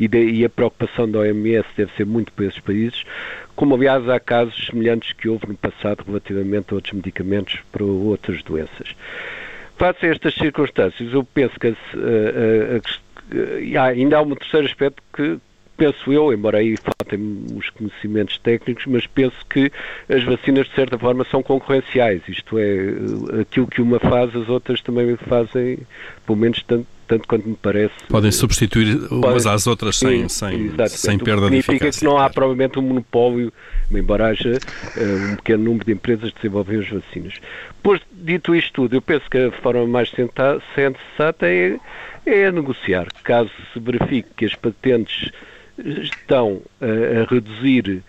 e, 0.00 0.08
de, 0.08 0.18
e, 0.18 0.44
a 0.44 0.48
preocupação 0.48 1.10
da 1.10 1.18
OMS 1.18 1.66
deve 1.76 1.92
ser 1.96 2.06
muito 2.06 2.32
para 2.32 2.46
esses 2.46 2.60
países, 2.60 3.04
como 3.54 3.74
aliás 3.74 4.08
há 4.08 4.18
casos 4.18 4.66
semelhantes 4.66 5.12
que 5.12 5.28
houve 5.28 5.48
no 5.48 5.54
passado 5.54 6.02
relativamente 6.06 6.72
a 6.72 6.76
outros 6.76 6.94
medicamentos 6.94 7.58
para 7.70 7.84
outras 7.84 8.42
doenças. 8.42 8.94
Face 9.76 10.06
a 10.06 10.08
estas 10.08 10.34
circunstâncias, 10.34 11.12
eu 11.12 11.22
penso 11.22 11.58
que 11.60 11.76
uh, 13.32 13.80
ainda 13.80 14.18
há 14.18 14.22
um 14.22 14.34
terceiro 14.34 14.66
aspecto 14.66 15.02
que 15.12 15.38
penso 15.76 16.12
eu, 16.12 16.32
embora 16.32 16.58
aí 16.58 16.74
faltem 16.76 17.44
os 17.54 17.68
conhecimentos 17.70 18.38
técnicos, 18.38 18.86
mas 18.86 19.06
penso 19.06 19.36
que 19.48 19.70
as 20.08 20.24
vacinas, 20.24 20.66
de 20.66 20.74
certa 20.74 20.98
forma, 20.98 21.24
são 21.24 21.42
concorrenciais. 21.42 22.22
Isto 22.28 22.58
é, 22.58 23.40
aquilo 23.42 23.66
que 23.66 23.82
uma 23.82 24.00
faz, 24.00 24.34
as 24.34 24.48
outras 24.48 24.80
também 24.80 25.16
fazem, 25.16 25.78
pelo 26.24 26.38
menos 26.38 26.62
tanto, 26.62 26.86
tanto 27.06 27.26
quanto 27.26 27.48
me 27.48 27.56
parece. 27.56 27.94
Podem 28.08 28.32
substituir 28.32 28.96
umas 29.10 29.46
às 29.46 29.66
outras 29.66 29.96
sem, 29.96 30.28
sem, 30.28 30.72
sem 30.88 31.18
perda 31.18 31.50
de 31.50 31.62
Significa 31.62 31.90
que 31.90 32.04
não 32.04 32.18
há 32.18 32.28
provavelmente 32.28 32.78
um 32.78 32.82
monopólio, 32.82 33.52
embora 33.90 34.26
haja 34.26 34.52
uh, 34.52 35.32
um 35.32 35.36
pequeno 35.36 35.64
número 35.64 35.84
de 35.84 35.92
empresas 35.92 36.30
que 36.30 36.36
desenvolvem 36.36 36.80
as 36.80 36.88
vacinas. 36.88 37.34
Pois, 37.82 38.00
dito 38.12 38.54
isto 38.54 38.72
tudo, 38.72 38.96
eu 38.96 39.02
penso 39.02 39.28
que 39.30 39.38
a 39.38 39.52
forma 39.52 39.86
mais 39.86 40.10
sensata 40.10 41.46
é, 41.46 41.78
é 42.26 42.50
negociar. 42.50 43.06
Caso 43.22 43.50
se 43.72 43.80
verifique 43.80 44.28
que 44.36 44.44
as 44.44 44.54
patentes 44.54 45.30
estão 45.78 46.62
a, 46.80 47.22
a 47.22 47.24
reduzir 47.32 48.02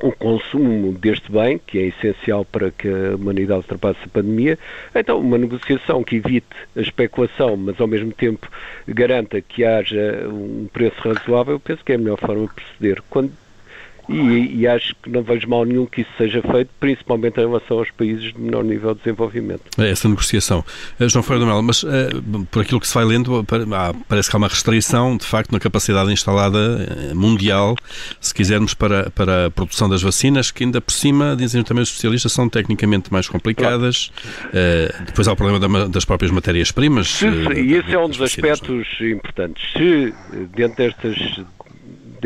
o 0.00 0.12
consumo 0.12 0.92
deste 0.92 1.30
bem, 1.30 1.58
que 1.58 1.78
é 1.78 1.82
essencial 1.86 2.44
para 2.44 2.70
que 2.70 2.88
a 2.88 3.16
humanidade 3.16 3.60
ultrapasse 3.60 3.98
a 4.04 4.08
pandemia, 4.08 4.58
então 4.94 5.18
uma 5.18 5.38
negociação 5.38 6.04
que 6.04 6.16
evite 6.16 6.46
a 6.76 6.80
especulação, 6.80 7.56
mas 7.56 7.80
ao 7.80 7.86
mesmo 7.86 8.12
tempo 8.12 8.48
garanta 8.86 9.40
que 9.40 9.64
haja 9.64 10.28
um 10.28 10.68
preço 10.72 10.96
razoável, 11.00 11.58
penso 11.58 11.84
que 11.84 11.92
é 11.92 11.94
a 11.94 11.98
melhor 11.98 12.18
forma 12.18 12.46
de 12.46 12.54
proceder. 12.54 13.02
Quando 13.08 13.32
e, 14.08 14.60
e, 14.60 14.66
acho 14.66 14.94
que 15.02 15.10
não 15.10 15.22
vejo 15.22 15.48
mal 15.48 15.64
nenhum 15.64 15.86
que 15.86 16.02
isso 16.02 16.10
seja 16.16 16.40
feito, 16.42 16.70
principalmente 16.78 17.38
em 17.38 17.46
relação 17.46 17.78
aos 17.78 17.90
países 17.90 18.32
de 18.32 18.40
menor 18.40 18.62
nível 18.64 18.94
de 18.94 19.00
desenvolvimento. 19.00 19.62
É 19.78 19.90
essa 19.90 20.08
negociação. 20.08 20.64
Uh, 21.00 21.08
João 21.08 21.22
Ferreira 21.22 21.44
do 21.44 21.48
Melo, 21.48 21.62
mas 21.62 21.82
uh, 21.82 21.88
por 22.50 22.62
aquilo 22.62 22.80
que 22.80 22.86
se 22.86 22.94
vai 22.94 23.04
lendo, 23.04 23.44
parece 24.08 24.30
que 24.30 24.36
há 24.36 24.38
uma 24.38 24.48
restrição, 24.48 25.16
de 25.16 25.24
facto, 25.24 25.52
na 25.52 25.58
capacidade 25.58 26.12
instalada 26.12 26.58
eh, 27.10 27.14
mundial, 27.14 27.74
se 28.20 28.34
quisermos, 28.34 28.74
para, 28.74 29.10
para 29.10 29.46
a 29.46 29.50
produção 29.50 29.88
das 29.88 30.02
vacinas, 30.02 30.50
que 30.50 30.64
ainda 30.64 30.80
por 30.80 30.92
cima, 30.92 31.34
dizem 31.36 31.62
também 31.62 31.82
os 31.82 31.88
especialistas, 31.88 32.32
são 32.32 32.48
tecnicamente 32.48 33.12
mais 33.12 33.28
complicadas. 33.28 34.12
Uh, 34.46 35.04
depois 35.04 35.26
há 35.26 35.32
o 35.32 35.36
problema 35.36 35.58
da, 35.58 35.88
das 35.88 36.04
próprias 36.04 36.30
matérias-primas. 36.30 37.20
E 37.22 37.74
esse 37.74 37.92
é 37.92 37.98
um 37.98 38.08
dos 38.08 38.20
aspectos 38.20 38.86
importantes. 39.00 39.72
Se, 39.72 40.14
dentro 40.54 40.76
destas 40.76 41.16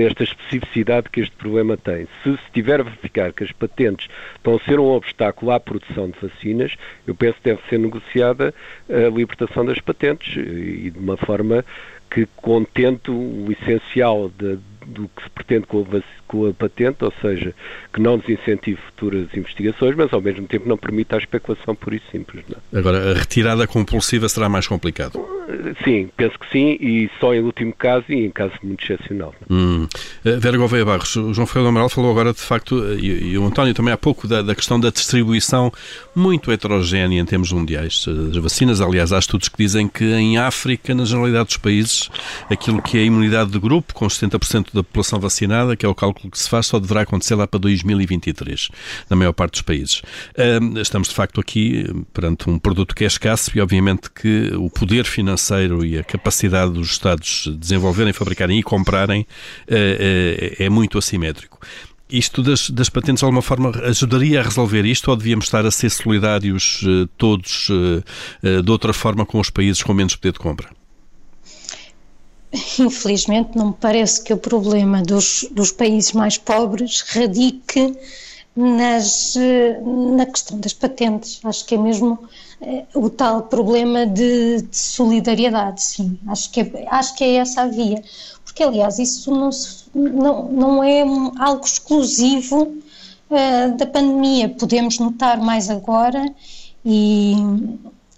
desta 0.01 0.25
especificidade 0.25 1.11
que 1.11 1.21
este 1.21 1.37
problema 1.37 1.77
tem. 1.77 2.09
Se 2.23 2.31
se 2.33 2.53
tiver 2.55 2.81
a 2.81 2.85
verificar 2.85 3.33
que 3.35 3.45
as 3.45 3.53
patentes 3.53 4.09
estão 4.37 4.57
a 4.57 4.61
ser 4.61 4.81
um 4.81 4.87
obstáculo 4.87 5.51
à 5.51 5.61
produção 5.61 6.09
de 6.09 6.19
vacinas, 6.19 6.75
eu 7.07 7.15
penso 7.15 7.35
que 7.35 7.51
deve 7.51 7.61
ser 7.69 7.79
negociada 7.79 8.55
a 8.89 9.11
libertação 9.11 9.65
das 9.65 9.79
patentes 9.79 10.37
e 10.37 10.91
de 10.91 10.99
uma 10.99 11.19
forma 11.19 11.65
que 12.11 12.27
contente 12.37 13.11
o 13.11 13.47
essencial 13.53 14.31
de, 14.31 14.59
do 14.87 15.09
que 15.09 15.23
se 15.23 15.31
pretende 15.31 15.67
com 15.67 15.81
a, 15.81 16.03
com 16.31 16.47
a, 16.47 16.55
patente, 16.55 17.05
ou 17.05 17.13
seja, 17.21 17.53
que 17.93 18.01
não 18.01 18.17
desincentive 18.17 18.79
futuras 18.87 19.27
investigações, 19.35 19.97
mas 19.97 20.13
ao 20.13 20.21
mesmo 20.21 20.47
tempo 20.47 20.69
não 20.69 20.77
permita 20.77 21.17
a 21.17 21.19
especulação 21.19 21.75
por 21.75 21.93
isso 21.93 22.05
simples. 22.13 22.45
Não. 22.49 22.57
É? 22.73 22.79
Agora, 22.79 23.11
a 23.11 23.15
retirada 23.15 23.67
compulsiva 23.67 24.29
será 24.29 24.49
mais 24.49 24.69
complicado? 24.69 25.19
Sim, 25.83 26.09
penso 26.17 26.39
que 26.39 26.49
sim, 26.53 26.79
e 26.81 27.11
só 27.19 27.35
em 27.35 27.41
último 27.41 27.73
caso 27.73 28.05
e 28.09 28.27
em 28.27 28.31
caso 28.31 28.53
muito 28.63 28.85
excepcional. 28.85 29.35
Hum. 29.51 29.89
Eh, 30.25 30.37
Vera 30.37 30.57
Gouveia 30.57 30.85
Barros, 30.85 31.17
o 31.17 31.35
João 31.35 31.47
Ferreira 31.47 31.71
Amaral 31.71 31.89
falou 31.89 32.13
agora, 32.13 32.33
de 32.33 32.41
facto, 32.41 32.85
eh, 32.85 32.99
e, 33.01 33.33
e 33.33 33.39
o 33.39 33.45
António 33.45 33.75
também 33.75 33.93
há 33.93 33.97
pouco, 33.97 34.29
da, 34.29 34.43
da, 34.43 34.55
questão 34.55 34.79
da 34.79 34.91
distribuição 34.91 35.73
muito 36.15 36.53
heterogénea 36.53 37.21
em 37.21 37.25
termos 37.25 37.51
mundiais 37.51 38.05
das 38.07 38.37
vacinas. 38.37 38.81
Aliás, 38.81 39.13
há 39.13 39.19
estudos 39.19 39.49
que 39.49 39.59
dizem 39.59 39.89
que 39.89 40.05
em 40.05 40.39
África, 40.39 40.95
na 40.95 41.05
generalidade 41.05 41.47
dos 41.47 41.57
países, 41.57 42.09
aquilo 42.49 42.81
que 42.81 42.99
é 42.99 43.01
a 43.01 43.05
imunidade 43.05 43.51
de 43.51 43.59
grupo, 43.59 43.93
com 43.93 44.07
70% 44.07 44.67
da 44.73 44.85
população 44.85 45.19
vacinada, 45.19 45.75
que 45.75 45.85
é 45.85 45.89
o 45.89 45.95
cálculo 45.95 46.20
que 46.29 46.39
se 46.39 46.49
faz, 46.49 46.67
só 46.67 46.79
deverá 46.79 47.03
acontecer 47.03 47.35
lá 47.35 47.47
para 47.47 47.61
2023, 47.61 48.69
na 49.09 49.17
maior 49.17 49.33
parte 49.33 49.53
dos 49.53 49.63
países. 49.63 50.03
Estamos, 50.81 51.09
de 51.09 51.15
facto, 51.15 51.41
aqui 51.41 51.87
perante 52.13 52.49
um 52.49 52.59
produto 52.59 52.95
que 52.95 53.05
é 53.05 53.07
escasso 53.07 53.51
e, 53.57 53.61
obviamente, 53.61 54.11
que 54.11 54.53
o 54.55 54.69
poder 54.71 55.05
financeiro 55.05 55.85
e 55.85 55.99
a 55.99 56.05
capacidade 56.05 56.73
dos 56.73 56.91
Estados 56.91 57.49
desenvolverem, 57.59 58.13
fabricarem 58.13 58.59
e 58.59 58.63
comprarem 58.63 59.27
eh, 59.69 60.55
eh, 60.59 60.65
é 60.65 60.69
muito 60.69 60.99
assimétrico. 60.99 61.59
Isto 62.09 62.43
das, 62.43 62.69
das, 62.71 62.89
patentes, 62.89 63.21
de 63.21 63.25
alguma 63.25 63.43
forma, 63.43 63.71
ajudaria 63.85 64.41
a 64.41 64.43
resolver 64.43 64.85
isto 64.85 65.11
ou 65.11 65.17
devíamos 65.17 65.45
estar 65.45 65.65
a 65.65 65.71
ser 65.71 65.91
solidários 65.91 66.83
eh, 66.85 67.09
todos 67.17 67.69
de 68.43 68.71
outra 68.71 68.93
forma 68.93 69.25
com 69.25 69.39
os 69.39 69.51
países 69.51 69.83
com 69.83 69.95
menos 69.95 70.17
poder 70.17 70.33
de 70.33 70.39
compra? 70.39 70.80
Infelizmente, 72.79 73.57
não 73.57 73.69
me 73.69 73.75
parece 73.75 74.23
que 74.23 74.33
o 74.33 74.37
problema 74.37 75.03
dos, 75.03 75.47
dos 75.51 75.71
países 75.71 76.13
mais 76.13 76.37
pobres 76.37 77.03
radique 77.03 77.97
nas, 78.57 79.35
na 80.17 80.27
questão 80.27 80.59
das 80.59 80.73
patentes. 80.73 81.41
Acho 81.45 81.65
que 81.65 81.75
é 81.75 81.79
mesmo 81.79 82.19
é, 82.61 82.85
o 82.95 83.09
tal 83.09 83.43
problema 83.43 84.05
de, 84.05 84.63
de, 84.63 84.77
solidariedade, 84.77 85.83
sim. 85.83 86.19
Acho 86.27 86.51
que, 86.51 86.61
é, 86.61 86.87
acho 86.91 87.15
que 87.15 87.25
é 87.25 87.35
essa 87.37 87.63
a 87.63 87.67
via. 87.67 88.03
Porque, 88.45 88.63
aliás, 88.63 88.99
isso 88.99 89.31
não, 89.31 89.51
não, 89.95 90.49
não 90.53 90.85
é 90.85 91.03
algo 91.39 91.65
exclusivo 91.65 92.63
uh, 93.31 93.77
da 93.77 93.87
pandemia. 93.87 94.49
Podemos 94.49 94.99
notar 94.99 95.39
mais 95.39 95.71
agora 95.71 96.35
e 96.85 97.37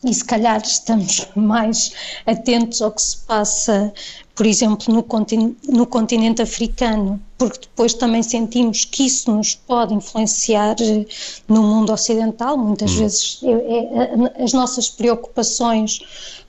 e 0.05 0.12
se 0.12 0.25
calhar 0.25 0.61
estamos 0.61 1.29
mais 1.37 1.93
atentos 2.27 2.83
ao 2.83 2.91
que 2.91 3.03
se 3.03 3.19
passa, 3.19 3.93
por 4.35 4.47
exemplo, 4.47 4.93
no 4.95 5.03
continente, 5.03 5.71
no 5.71 5.87
continente 5.87 6.41
africano, 6.41 7.21
porque 7.37 7.61
depois 7.61 7.93
também 7.93 8.23
sentimos 8.23 8.85
que 8.85 9.05
isso 9.07 9.31
nos 9.31 9.55
pode 9.55 9.93
influenciar 9.93 10.77
eh, 10.81 11.05
no 11.47 11.62
mundo 11.62 11.93
ocidental. 11.93 12.57
Muitas 12.57 12.93
hum. 12.93 12.99
vezes 12.99 13.41
é, 13.43 13.51
é, 13.51 14.45
as 14.45 14.53
nossas 14.53 14.89
preocupações 14.89 16.01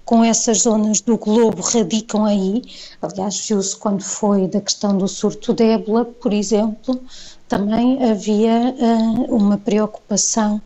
com 0.06 0.24
essas 0.24 0.60
zonas 0.60 1.02
do 1.02 1.18
globo 1.18 1.62
radicam 1.62 2.26
aí. 2.26 2.62
Aliás, 3.02 3.46
viu-se 3.48 3.76
quando 3.76 4.02
foi 4.02 4.48
da 4.48 4.62
questão 4.62 4.98
do 4.98 5.08
surto 5.08 5.54
de 5.54 5.64
ébola, 5.64 6.06
por 6.06 6.34
exemplo, 6.34 7.02
também 7.48 8.04
havia 8.04 8.76
uh, 8.78 9.36
uma 9.36 9.58
preocupação 9.58 10.62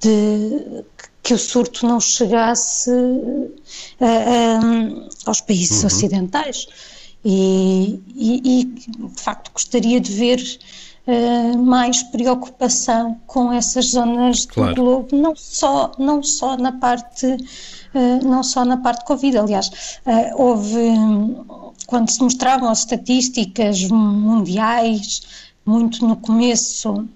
de 0.00 0.84
que 1.22 1.32
o 1.34 1.38
surto 1.38 1.86
não 1.86 2.00
chegasse 2.00 2.90
uh, 2.90 3.54
uh, 4.00 5.08
aos 5.24 5.40
países 5.40 5.80
uhum. 5.80 5.86
ocidentais. 5.86 6.66
E, 7.24 8.00
e, 8.16 8.60
e, 8.60 8.64
de 8.64 9.22
facto, 9.22 9.52
gostaria 9.52 10.00
de 10.00 10.12
ver 10.12 10.58
uh, 11.06 11.58
mais 11.58 12.02
preocupação 12.02 13.20
com 13.26 13.52
essas 13.52 13.90
zonas 13.90 14.46
claro. 14.46 14.74
do 14.74 14.82
globo, 14.82 15.16
não 15.16 15.36
só, 15.36 15.92
não 15.98 16.22
só 16.22 16.56
na 16.56 16.72
parte. 16.72 17.36
não 18.24 18.42
só 18.42 18.64
na 18.64 18.78
parte 18.78 19.04
Covid, 19.04 19.38
aliás, 19.38 20.00
houve, 20.34 20.80
quando 21.86 22.10
se 22.10 22.20
mostravam 22.22 22.70
as 22.70 22.80
estatísticas 22.80 23.82
mundiais, 23.84 25.22
muito 25.64 26.04
no 26.04 26.16
começo 26.16 27.06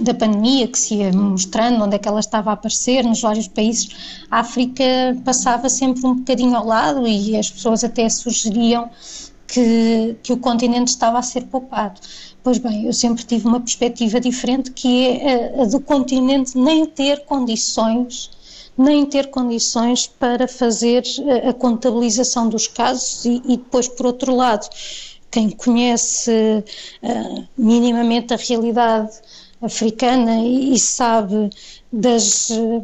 da 0.00 0.14
pandemia 0.14 0.66
que 0.66 0.78
se 0.78 0.96
ia 0.96 1.12
mostrando, 1.12 1.84
onde 1.84 1.96
é 1.96 1.98
que 1.98 2.08
ela 2.08 2.20
estava 2.20 2.50
a 2.50 2.54
aparecer 2.54 3.04
nos 3.04 3.20
vários 3.20 3.48
países, 3.48 3.88
a 4.30 4.40
África 4.40 4.84
passava 5.24 5.68
sempre 5.68 6.04
um 6.06 6.16
bocadinho 6.16 6.56
ao 6.56 6.66
lado 6.66 7.06
e 7.06 7.36
as 7.36 7.50
pessoas 7.50 7.84
até 7.84 8.08
sugeriam 8.08 8.90
que, 9.46 10.16
que 10.22 10.32
o 10.32 10.36
continente 10.36 10.88
estava 10.88 11.18
a 11.18 11.22
ser 11.22 11.44
poupado. 11.44 12.00
Pois 12.42 12.58
bem, 12.58 12.86
eu 12.86 12.92
sempre 12.92 13.24
tive 13.24 13.46
uma 13.46 13.60
perspectiva 13.60 14.20
diferente 14.20 14.70
que 14.72 15.06
é 15.06 15.60
a, 15.60 15.62
a 15.62 15.64
do 15.66 15.80
continente 15.80 16.58
nem 16.58 16.86
ter 16.86 17.24
condições 17.24 18.30
nem 18.76 19.06
ter 19.06 19.30
condições 19.30 20.08
para 20.08 20.48
fazer 20.48 21.04
a, 21.44 21.50
a 21.50 21.54
contabilização 21.54 22.48
dos 22.48 22.66
casos 22.66 23.24
e, 23.24 23.40
e 23.46 23.56
depois, 23.56 23.86
por 23.86 24.06
outro 24.06 24.34
lado, 24.34 24.68
quem 25.30 25.50
conhece 25.50 26.30
uh, 27.02 27.44
minimamente 27.56 28.34
a 28.34 28.36
realidade 28.36 29.12
africana 29.64 30.40
e, 30.44 30.78
sabe 30.78 31.50
das 31.92 32.50
eh, 32.50 32.82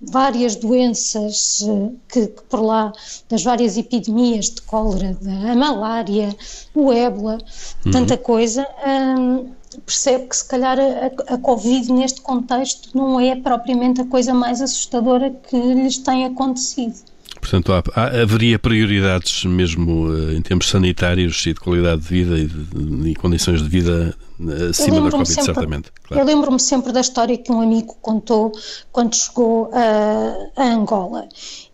várias 0.00 0.56
doenças 0.56 1.62
eh, 1.62 1.90
que, 2.08 2.26
que, 2.28 2.42
por 2.42 2.60
lá, 2.60 2.92
das 3.28 3.42
várias 3.42 3.76
epidemias 3.76 4.50
de 4.50 4.62
cólera, 4.62 5.16
da 5.20 5.54
malária, 5.54 6.34
o 6.74 6.92
ébola, 6.92 7.38
uhum. 7.84 7.92
tanta 7.92 8.16
coisa, 8.16 8.66
hum, 8.86 9.50
percebe 9.86 10.26
que 10.26 10.36
se 10.36 10.46
calhar 10.46 10.78
a, 10.78 11.34
a, 11.34 11.38
Covid 11.38 11.92
neste 11.92 12.20
contexto 12.20 12.96
não 12.96 13.18
é 13.18 13.34
propriamente 13.34 14.00
a 14.00 14.06
coisa 14.06 14.34
mais 14.34 14.60
assustadora 14.60 15.30
que 15.30 15.56
lhes 15.56 15.98
tem 15.98 16.24
acontecido. 16.24 17.11
Portanto, 17.42 17.72
há, 17.72 17.82
há, 17.96 18.22
haveria 18.22 18.56
prioridades 18.56 19.44
mesmo 19.44 20.06
uh, 20.06 20.32
em 20.32 20.40
termos 20.40 20.68
sanitários 20.68 21.44
e 21.44 21.52
de 21.52 21.58
qualidade 21.58 22.00
de 22.00 22.08
vida 22.08 22.38
e, 22.38 22.46
de, 22.46 23.10
e 23.10 23.14
condições 23.16 23.60
de 23.60 23.68
vida 23.68 24.16
uh, 24.38 24.70
acima 24.70 25.00
da 25.00 25.10
Covid, 25.10 25.28
sempre, 25.28 25.44
certamente. 25.44 25.92
Claro. 26.04 26.22
Eu 26.22 26.26
lembro-me 26.26 26.60
sempre 26.60 26.92
da 26.92 27.00
história 27.00 27.36
que 27.36 27.50
um 27.50 27.60
amigo 27.60 27.96
contou 28.00 28.52
quando 28.92 29.16
chegou 29.16 29.70
a, 29.74 30.62
a 30.62 30.72
Angola 30.72 31.28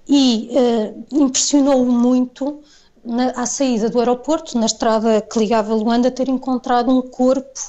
e 0.09 0.49
uh, 0.53 1.23
impressionou-o 1.23 1.85
muito 1.85 2.61
na, 3.05 3.31
à 3.33 3.45
saída 3.45 3.91
do 3.91 3.99
aeroporto, 3.99 4.59
na 4.59 4.65
estrada 4.65 5.21
que 5.21 5.39
ligava 5.39 5.75
Luanda, 5.75 6.11
ter 6.11 6.31
encontrado 6.31 6.91
um 6.91 7.03
corpo 7.03 7.61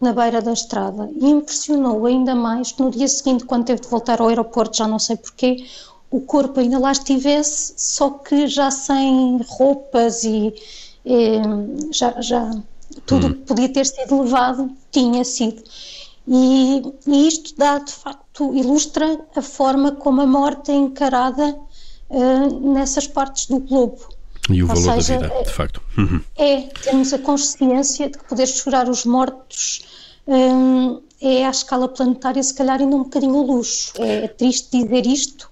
na 0.00 0.12
beira 0.12 0.40
da 0.40 0.52
estrada. 0.52 1.10
E 1.12 1.26
impressionou 1.26 2.06
ainda 2.06 2.36
mais 2.36 2.70
que 2.70 2.80
no 2.80 2.90
dia 2.92 3.08
seguinte, 3.08 3.44
quando 3.44 3.64
teve 3.64 3.80
de 3.80 3.88
voltar 3.88 4.20
ao 4.20 4.28
aeroporto, 4.28 4.76
já 4.76 4.86
não 4.86 5.00
sei 5.00 5.16
porquê, 5.16 5.66
o 6.10 6.20
corpo 6.20 6.60
ainda 6.60 6.78
lá 6.78 6.92
estivesse, 6.92 7.74
só 7.76 8.10
que 8.10 8.46
já 8.46 8.70
sem 8.70 9.38
roupas 9.46 10.24
e, 10.24 10.54
e 11.04 11.40
já, 11.92 12.20
já 12.20 12.50
tudo 13.06 13.26
o 13.26 13.30
hum. 13.30 13.34
que 13.34 13.40
podia 13.40 13.68
ter 13.68 13.86
sido 13.86 14.22
levado 14.22 14.70
tinha 14.90 15.24
sido. 15.24 15.62
E, 16.26 16.82
e, 17.06 17.28
isto 17.28 17.54
dá, 17.56 17.78
de 17.78 17.92
facto, 17.92 18.54
ilustra 18.54 19.18
a 19.34 19.42
forma 19.42 19.92
como 19.92 20.20
a 20.20 20.26
morte 20.26 20.70
é 20.70 20.74
encarada 20.74 21.56
uh, 22.10 22.72
nessas 22.72 23.06
partes 23.06 23.46
do 23.46 23.60
globo. 23.60 23.98
E 24.50 24.62
o 24.62 24.68
Ou 24.68 24.74
valor 24.74 25.02
seja, 25.02 25.18
da 25.18 25.28
vida, 25.28 25.42
de 25.44 25.50
facto. 25.50 25.82
Uhum. 25.96 26.20
É, 26.36 26.62
temos 26.82 27.12
a 27.12 27.18
consciência 27.18 28.10
de 28.10 28.18
que 28.18 28.24
poder 28.24 28.46
chorar 28.46 28.88
os 28.88 29.04
mortos 29.04 29.82
um, 30.26 31.00
é 31.20 31.46
à 31.46 31.50
escala 31.50 31.88
planetária, 31.88 32.42
se 32.42 32.54
calhar, 32.54 32.80
ainda 32.80 32.94
um 32.94 33.04
bocadinho 33.04 33.42
luxo. 33.42 33.92
É, 33.98 34.24
é 34.24 34.28
triste 34.28 34.82
dizer 34.82 35.06
isto, 35.06 35.50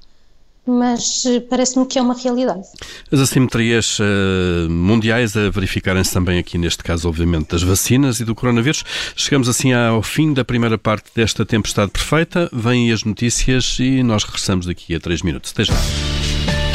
mas 0.67 1.25
eh, 1.27 1.41
parece-me 1.41 1.87
que 1.87 1.99
é 1.99 2.03
uma 2.03 2.15
realidade. 2.15 2.63
As 3.11 3.21
assimetrias 3.21 3.99
uh, 3.99 4.69
mundiais 4.69 5.37
a 5.37 5.49
verificarem-se 5.51 6.13
também 6.13 6.39
aqui, 6.39 6.59
neste 6.59 6.83
caso, 6.83 7.09
obviamente, 7.09 7.51
das 7.51 7.63
vacinas 7.63 8.21
e 8.21 8.25
do 8.25 8.35
coronavírus. 8.35 8.85
Chegamos 9.15 9.49
assim 9.49 9.73
ao 9.73 10.03
fim 10.03 10.33
da 10.33 10.45
primeira 10.45 10.77
parte 10.77 11.11
desta 11.15 11.47
tempestade 11.47 11.91
perfeita. 11.91 12.49
Vêm 12.53 12.93
as 12.93 13.05
notícias 13.05 13.79
e 13.79 14.03
nós 14.03 14.25
regressamos 14.25 14.67
daqui 14.67 14.95
a 14.95 15.01
três 15.01 15.23
minutos. 15.23 15.53
Até 15.53 15.65
já. 15.65 16.66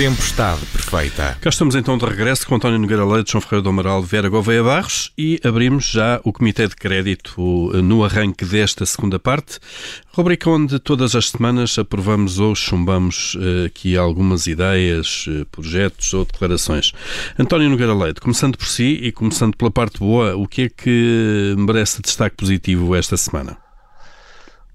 Tempestade 0.00 0.64
perfeita. 0.72 1.36
Cá 1.42 1.50
estamos 1.50 1.74
então 1.74 1.98
de 1.98 2.06
regresso 2.06 2.46
com 2.46 2.54
António 2.54 2.78
Nogueira 2.78 3.04
Leite, 3.04 3.32
João 3.32 3.42
Ferreira 3.42 3.64
do 3.64 3.68
Amaral, 3.68 4.02
Vera 4.02 4.30
Gouveia 4.30 4.62
Barros 4.62 5.12
e 5.18 5.38
abrimos 5.44 5.90
já 5.90 6.18
o 6.24 6.32
Comitê 6.32 6.66
de 6.66 6.74
Crédito 6.74 7.70
no 7.82 8.02
arranque 8.02 8.46
desta 8.46 8.86
segunda 8.86 9.18
parte, 9.18 9.58
rubrica 10.10 10.48
onde 10.48 10.78
todas 10.78 11.14
as 11.14 11.28
semanas 11.28 11.78
aprovamos 11.78 12.38
ou 12.38 12.54
chumbamos 12.54 13.36
eh, 13.38 13.66
aqui 13.66 13.94
algumas 13.94 14.46
ideias, 14.46 15.26
eh, 15.28 15.44
projetos 15.52 16.14
ou 16.14 16.24
declarações. 16.24 16.92
António 17.38 17.68
Nogueira 17.68 17.92
Leite, 17.92 18.22
começando 18.22 18.56
por 18.56 18.68
si 18.68 19.00
e 19.02 19.12
começando 19.12 19.54
pela 19.54 19.70
parte 19.70 19.98
boa, 19.98 20.34
o 20.34 20.48
que 20.48 20.62
é 20.62 20.68
que 20.70 21.54
merece 21.58 22.00
destaque 22.00 22.36
positivo 22.36 22.94
esta 22.94 23.18
semana? 23.18 23.69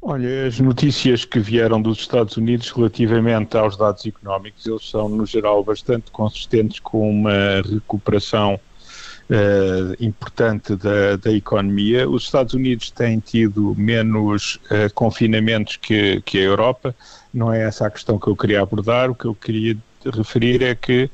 Olha, 0.07 0.45
as 0.45 0.59
notícias 0.59 1.25
que 1.25 1.39
vieram 1.39 1.81
dos 1.81 1.97
Estados 1.97 2.37
Unidos 2.37 2.69
relativamente 2.69 3.57
aos 3.57 3.75
dados 3.75 4.05
económicos, 4.05 4.63
eles 4.67 4.87
são, 4.87 5.09
no 5.09 5.25
geral, 5.25 5.63
bastante 5.63 6.11
consistentes 6.11 6.79
com 6.79 7.09
uma 7.09 7.63
recuperação 7.67 8.53
uh, 8.53 9.95
importante 9.99 10.75
da, 10.75 11.15
da 11.15 11.31
economia. 11.31 12.07
Os 12.07 12.25
Estados 12.25 12.53
Unidos 12.53 12.91
têm 12.91 13.17
tido 13.17 13.73
menos 13.75 14.59
uh, 14.65 14.93
confinamentos 14.93 15.77
que, 15.77 16.21
que 16.21 16.37
a 16.37 16.43
Europa, 16.43 16.95
não 17.33 17.51
é 17.51 17.63
essa 17.63 17.87
a 17.87 17.89
questão 17.89 18.19
que 18.19 18.27
eu 18.27 18.35
queria 18.35 18.61
abordar, 18.61 19.09
o 19.09 19.15
que 19.15 19.25
eu 19.25 19.33
queria 19.33 19.75
referir 20.13 20.61
é 20.61 20.75
que 20.75 21.09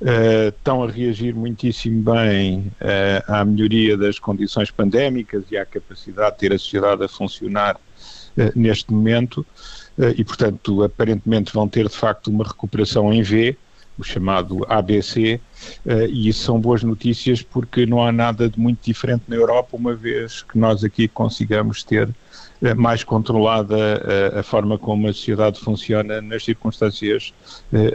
uh, 0.00 0.48
estão 0.48 0.82
a 0.82 0.90
reagir 0.90 1.34
muitíssimo 1.34 2.14
bem 2.14 2.72
à 3.28 3.44
melhoria 3.44 3.94
das 3.94 4.18
condições 4.18 4.70
pandémicas 4.70 5.44
e 5.50 5.58
à 5.58 5.66
capacidade 5.66 6.32
de 6.32 6.38
ter 6.38 6.54
a 6.54 6.58
sociedade 6.58 7.04
a 7.04 7.08
funcionar 7.08 7.78
neste 8.54 8.92
momento 8.92 9.44
eh, 9.98 10.14
e, 10.18 10.24
portanto, 10.24 10.82
aparentemente 10.82 11.52
vão 11.52 11.68
ter 11.68 11.88
de 11.88 11.96
facto 11.96 12.28
uma 12.28 12.44
recuperação 12.44 13.12
em 13.12 13.22
V, 13.22 13.56
o 13.98 14.02
chamado 14.02 14.64
ABC, 14.68 15.40
eh, 15.86 16.06
e 16.08 16.28
isso 16.28 16.44
são 16.44 16.58
boas 16.58 16.82
notícias 16.82 17.42
porque 17.42 17.84
não 17.84 18.02
há 18.02 18.10
nada 18.10 18.48
de 18.48 18.58
muito 18.58 18.80
diferente 18.82 19.24
na 19.28 19.36
Europa, 19.36 19.76
uma 19.76 19.94
vez 19.94 20.42
que 20.42 20.58
nós 20.58 20.82
aqui 20.82 21.08
consigamos 21.08 21.82
ter 21.82 22.08
mais 22.76 23.02
controlada 23.02 24.38
a, 24.38 24.42
forma 24.44 24.78
como 24.78 25.08
a 25.08 25.12
sociedade 25.12 25.58
funciona 25.58 26.22
nas 26.22 26.44
circunstâncias 26.44 27.34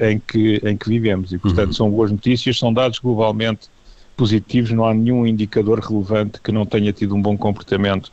em, 0.01 0.19
que, 0.19 0.61
em 0.61 0.75
que 0.75 0.89
vivemos. 0.89 1.31
E, 1.31 1.37
portanto, 1.37 1.67
uhum. 1.67 1.73
são 1.73 1.89
boas 1.89 2.11
notícias, 2.11 2.59
são 2.59 2.73
dados 2.73 2.99
globalmente 2.99 3.69
positivos, 4.17 4.71
não 4.71 4.85
há 4.85 4.93
nenhum 4.93 5.25
indicador 5.25 5.79
relevante 5.79 6.41
que 6.41 6.51
não 6.51 6.65
tenha 6.65 6.91
tido 6.91 7.15
um 7.15 7.21
bom 7.21 7.37
comportamento 7.37 8.11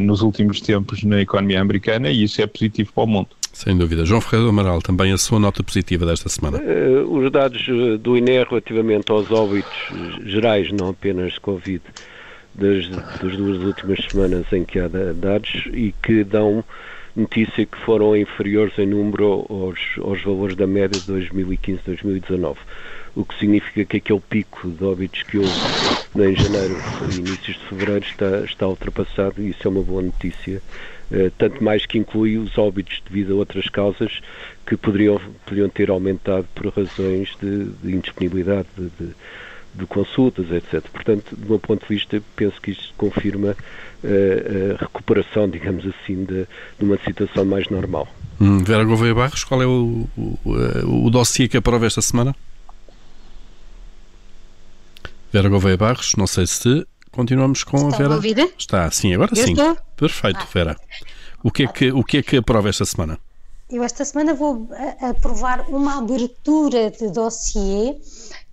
nos 0.00 0.22
últimos 0.22 0.60
tempos 0.60 1.02
na 1.02 1.20
economia 1.20 1.60
americana 1.60 2.08
e 2.08 2.22
isso 2.24 2.40
é 2.40 2.46
positivo 2.46 2.92
para 2.92 3.04
o 3.04 3.06
mundo. 3.06 3.28
Sem 3.52 3.76
dúvida. 3.76 4.04
João 4.06 4.20
Ferreira 4.20 4.44
do 4.44 4.50
Amaral, 4.50 4.80
também 4.80 5.12
a 5.12 5.18
sua 5.18 5.38
nota 5.38 5.62
positiva 5.62 6.06
desta 6.06 6.28
semana. 6.28 6.58
Uh, 6.58 7.18
os 7.18 7.30
dados 7.30 7.62
eh, 7.68 7.98
do 7.98 8.16
INE 8.16 8.44
relativamente 8.44 9.12
aos 9.12 9.30
óbitos 9.30 9.76
gerais, 10.24 10.72
não 10.72 10.88
apenas 10.88 11.34
de 11.34 11.40
Covid, 11.40 11.82
das, 12.54 12.88
das 12.88 13.36
duas 13.36 13.62
últimas 13.62 13.98
semanas 14.10 14.50
em 14.52 14.64
que 14.64 14.78
há 14.78 14.88
dados 14.88 15.64
e 15.72 15.94
que 16.02 16.24
dão 16.24 16.64
notícia 17.14 17.66
que 17.66 17.76
foram 17.78 18.16
inferiores 18.16 18.76
em 18.78 18.86
número 18.86 19.46
aos, 19.50 19.78
aos 20.02 20.22
valores 20.22 20.56
da 20.56 20.66
média 20.66 20.98
de 20.98 21.12
2015-2019 21.12 22.56
o 23.14 23.24
que 23.24 23.38
significa 23.38 23.84
que 23.84 23.96
aquele 23.98 24.20
pico 24.20 24.68
de 24.68 24.84
óbitos 24.84 25.22
que 25.22 25.38
houve 25.38 25.50
em 26.16 26.34
janeiro 26.34 26.76
e 27.10 27.16
inícios 27.16 27.56
de 27.58 27.64
fevereiro 27.68 28.04
está, 28.04 28.40
está 28.40 28.66
ultrapassado 28.66 29.42
e 29.42 29.50
isso 29.50 29.66
é 29.66 29.70
uma 29.70 29.82
boa 29.82 30.02
notícia, 30.02 30.62
uh, 31.10 31.30
tanto 31.36 31.62
mais 31.62 31.84
que 31.86 31.98
inclui 31.98 32.38
os 32.38 32.56
óbitos 32.56 33.02
devido 33.08 33.34
a 33.34 33.36
outras 33.36 33.68
causas 33.68 34.20
que 34.66 34.76
poderiam, 34.76 35.20
poderiam 35.44 35.68
ter 35.68 35.90
aumentado 35.90 36.46
por 36.54 36.68
razões 36.68 37.36
de, 37.40 37.66
de 37.82 37.94
indisponibilidade 37.94 38.68
de, 38.76 38.90
de, 38.98 39.12
de, 39.74 39.86
consultas, 39.86 40.50
etc. 40.50 40.82
Portanto, 40.90 41.36
do 41.36 41.48
meu 41.48 41.58
ponto 41.58 41.86
de 41.86 41.94
vista, 41.94 42.22
penso 42.34 42.60
que 42.60 42.70
isto 42.70 42.94
confirma 42.96 43.50
uh, 44.04 44.74
a 44.74 44.84
recuperação, 44.84 45.48
digamos 45.48 45.86
assim, 45.86 46.24
de, 46.24 46.46
de 46.78 46.84
uma 46.84 46.98
situação 46.98 47.44
mais 47.44 47.68
normal. 47.68 48.08
Hum, 48.40 48.64
Vera 48.64 48.84
Gouveia 48.84 49.14
Barros, 49.14 49.44
qual 49.44 49.62
é 49.62 49.66
o, 49.66 50.06
o, 50.16 51.06
o 51.06 51.10
dossiê 51.10 51.46
que 51.46 51.56
aprova 51.56 51.86
esta 51.86 52.00
semana? 52.00 52.34
Vera 55.32 55.48
Gouveia 55.48 55.78
Barros, 55.78 56.12
não 56.18 56.26
sei 56.26 56.46
se 56.46 56.86
continuamos 57.10 57.64
com 57.64 57.76
Estão 57.78 57.94
a 57.94 57.96
Vera. 57.96 58.12
A 58.12 58.16
ouvir? 58.16 58.52
Está, 58.58 58.90
sim, 58.90 59.14
agora 59.14 59.30
Eu 59.34 59.44
sim. 59.44 59.52
Estou? 59.52 59.78
Perfeito, 59.96 60.40
ah. 60.42 60.48
Vera. 60.52 60.76
O 61.42 61.50
que, 61.50 61.62
é 61.62 61.66
que, 61.68 61.90
o 61.90 62.04
que 62.04 62.18
é 62.18 62.22
que 62.22 62.36
aprova 62.36 62.68
esta 62.68 62.84
semana? 62.84 63.18
Eu 63.70 63.82
esta 63.82 64.04
semana 64.04 64.34
vou 64.34 64.68
eh, 64.72 65.06
aprovar 65.06 65.64
uma 65.70 65.96
abertura 65.98 66.90
de 66.90 67.08
dossiê 67.08 67.96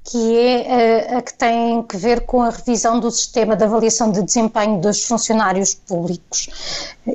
que 0.05 0.37
é 0.37 1.13
a, 1.13 1.17
a, 1.17 1.21
que 1.21 1.33
tem 1.33 1.83
que 1.83 1.97
ver 1.97 2.21
com 2.21 2.41
a 2.41 2.49
revisão 2.49 2.99
do 2.99 3.11
sistema 3.11 3.55
de 3.55 3.63
avaliação 3.63 4.11
de 4.11 4.23
desempenho 4.23 4.81
dos 4.81 5.03
funcionários 5.03 5.75
públicos. 5.75 6.49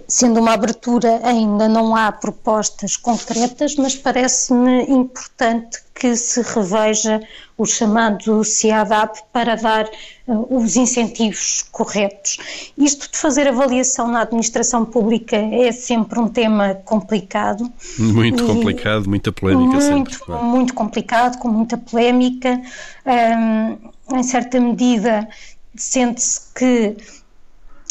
Sendo 0.06 0.40
uma 0.40 0.52
abertura, 0.52 1.20
ainda 1.24 1.66
não 1.66 1.96
há 1.96 2.12
propostas 2.12 2.96
concretas, 2.96 3.74
mas 3.76 3.96
parece-me 3.96 4.82
importante 4.82 5.82
que 6.04 6.14
se 6.16 6.42
reveja 6.42 7.22
o 7.56 7.64
chamado 7.64 8.44
CIADAP 8.44 9.20
para 9.32 9.54
dar 9.54 9.88
uh, 10.28 10.54
os 10.54 10.76
incentivos 10.76 11.64
corretos. 11.72 12.36
Isto 12.76 13.10
de 13.10 13.16
fazer 13.16 13.48
avaliação 13.48 14.08
na 14.08 14.20
administração 14.20 14.84
pública 14.84 15.34
é 15.34 15.72
sempre 15.72 16.20
um 16.20 16.28
tema 16.28 16.74
complicado. 16.84 17.72
Muito 17.98 18.44
complicado, 18.44 19.08
muita 19.08 19.32
polémica 19.32 19.78
muito, 19.78 20.14
sempre. 20.14 20.42
Muito 20.42 20.74
complicado, 20.74 21.38
com 21.38 21.48
muita 21.48 21.78
polémica. 21.78 22.60
Um, 23.06 24.18
em 24.18 24.22
certa 24.22 24.60
medida, 24.60 25.26
sente-se 25.74 26.52
que 26.54 26.98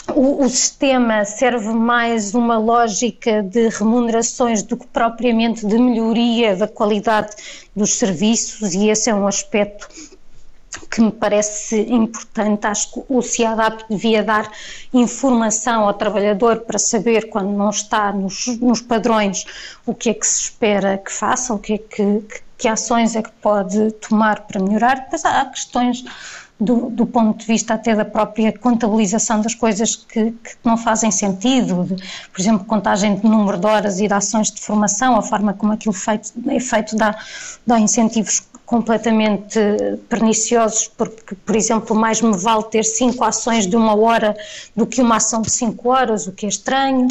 o, 0.10 0.44
o, 0.44 0.50
sistema 0.50 1.24
serve 1.24 1.70
mais 1.70 2.36
uma 2.36 2.58
lógica 2.58 3.42
de 3.42 3.70
remunerações 3.70 4.62
do 4.62 4.76
que 4.76 4.86
propriamente 4.88 5.66
de 5.66 5.78
melhoria 5.78 6.56
da 6.56 6.68
qualidade 6.68 7.36
dos 7.76 7.96
serviços, 7.96 8.74
e 8.74 8.90
esse 8.90 9.10
é 9.10 9.16
um 9.16 9.26
aspecto 9.26 9.88
que 10.92 11.02
me 11.02 11.12
parece 11.12 11.82
importante. 11.90 12.68
Acho 12.68 12.94
que 12.94 13.04
o 13.08 13.22
CIADAP 13.22 13.86
devia 13.90 14.24
dar 14.24 14.52
informação 14.94 15.88
ao 15.88 15.94
trabalhador 15.94 16.62
para 16.62 16.78
saber, 16.78 17.30
quando 17.30 17.52
não 17.52 17.70
está 17.70 18.12
nos, 18.12 18.48
nos 18.60 18.82
padrões, 18.82 19.46
o 19.86 19.94
que 19.96 20.10
é 20.10 20.14
que 20.14 20.28
se 20.28 20.44
espera 20.44 20.98
que 20.98 21.12
faça, 21.12 21.54
o 21.54 21.60
que 21.60 21.74
é 21.74 21.78
que, 21.78 22.22
que, 22.22 22.42
que 22.58 22.68
ações 22.68 23.16
é 23.16 23.22
que 23.22 23.32
pode 23.42 23.92
tomar 23.94 24.42
para 24.42 24.62
melhorar. 24.62 24.96
Depois 24.96 25.24
há 25.26 25.46
questões 25.46 26.04
do, 26.64 26.90
do, 26.90 27.06
ponto 27.06 27.40
de 27.40 27.46
vista 27.46 27.74
até 27.74 27.96
da 27.96 28.06
própria 28.06 28.58
contabilização 28.58 29.42
das 29.42 29.54
coisas 29.54 29.96
que, 29.96 30.32
que, 30.32 30.56
não 30.64 30.78
fazem 30.78 31.12
sentido, 31.12 31.84
de, 31.84 31.96
por 32.32 32.42
exemplo, 32.42 32.66
contagem 32.66 33.16
de 33.16 33.28
número 33.28 33.58
de 33.58 33.66
horas 33.66 34.00
e 34.00 34.08
de 34.08 34.14
ações 34.14 34.52
de 34.52 34.62
formação, 34.62 35.16
a 35.16 35.22
forma 35.22 35.54
como 35.54 35.74
aquilo 35.74 35.94
feito, 35.94 36.32
é 36.48 36.60
feito 36.60 36.96
dá, 36.96 37.16
dá 37.66 37.80
incentivos 37.80 38.48
completamente 38.66 39.60
perniciosos, 40.10 40.88
porque, 40.88 41.36
por 41.36 41.56
exemplo, 41.56 41.96
mais 41.96 42.22
me 42.22 42.36
vale 42.36 42.64
ter 42.64 42.84
cinco 42.84 43.24
ações 43.24 43.68
de 43.68 43.76
uma 43.76 43.96
hora 43.96 44.36
do 44.76 44.88
que 44.88 45.02
uma 45.02 45.18
ação 45.18 45.42
de 45.42 45.52
cinco 45.52 45.90
horas, 45.90 46.28
o 46.28 46.32
que 46.32 46.46
é 46.46 46.50
estranho. 46.50 47.08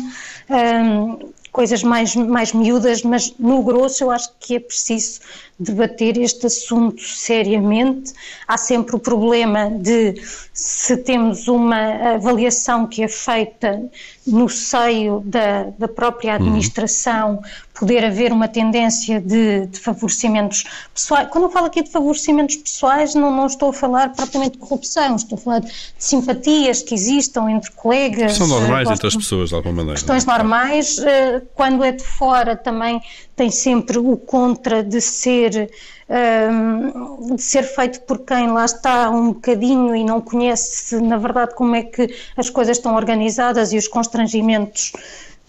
Um, 0.51 1.33
coisas 1.53 1.83
mais, 1.83 2.17
mais 2.17 2.55
miúdas, 2.55 3.03
mas 3.03 3.35
no 3.38 3.62
grosso 3.62 4.05
eu 4.05 4.11
acho 4.11 4.31
que 4.41 4.57
é 4.57 4.61
preciso 4.61 5.21
debater 5.61 6.17
este 6.17 6.47
assunto 6.47 7.03
seriamente. 7.03 8.15
Há 8.49 8.57
sempre 8.57 8.97
o 8.97 8.99
problema 8.99 9.71
de 9.71 10.15
se 10.53 10.97
temos 10.97 11.47
uma 11.49 12.15
avaliação 12.15 12.87
que 12.87 13.03
é 13.03 13.09
feita 13.09 13.83
no 14.27 14.49
seio 14.49 15.21
da, 15.27 15.65
da 15.79 15.88
própria 15.88 16.31
uhum. 16.31 16.37
administração, 16.37 17.35
uhum. 17.35 17.43
Poder 17.75 18.05
haver 18.05 18.33
uma 18.33 18.49
tendência 18.49 19.21
de, 19.21 19.67
de, 19.67 19.81
favorecimentos 19.81 20.65
pessoais. 20.93 21.29
Quando 21.29 21.45
eu 21.45 21.51
falo 21.51 21.67
aqui 21.67 21.83
de 21.83 21.91
favorecimentos 21.91 22.57
pessoais, 22.57 23.15
não, 23.15 23.35
não 23.35 23.47
estou 23.47 23.71
a 23.71 23.73
falar 23.73 24.11
propriamente 24.11 24.53
de 24.53 24.59
corrupção, 24.59 25.17
estou 25.17 25.37
a 25.39 25.41
falar 25.41 25.59
de 25.61 25.73
simpatias 25.99 26.83
que 26.83 26.95
existam 26.95 27.51
entre 27.51 27.71
colegas. 27.73 28.37
São 28.37 28.47
normais 28.47 28.89
uh, 28.89 28.93
entre 28.93 29.07
as 29.07 29.17
pessoas, 29.17 29.49
de 29.49 29.55
alguma 29.55 29.75
maneira. 29.77 29.95
Questões 29.95 30.27
normais. 30.27 30.99
Uh, 30.99 31.43
quando 31.55 31.83
é 31.83 31.93
de 31.93 32.05
fora 32.05 32.57
também 32.57 33.01
tem 33.35 33.51
sempre 33.51 33.99
o 33.99 34.17
contra 34.17 34.85
de 34.85 35.01
ser, 35.01 35.71
um, 36.09 37.35
de 37.35 37.43
ser 37.43 37.63
feito 37.63 38.03
por 38.03 38.19
quem 38.19 38.49
lá 38.49 38.67
está 38.67 39.11
um 39.11 39.33
bocadinho 39.33 39.97
e 39.97 40.05
não 40.05 40.21
conhece, 40.21 41.01
na 41.01 41.17
verdade, 41.17 41.55
como 41.55 41.75
é 41.75 41.83
que 41.83 42.15
as 42.37 42.51
coisas 42.51 42.77
estão 42.77 42.95
organizadas 42.95 43.73
e 43.73 43.79
os 43.79 43.89
constrangimentos 43.89 44.93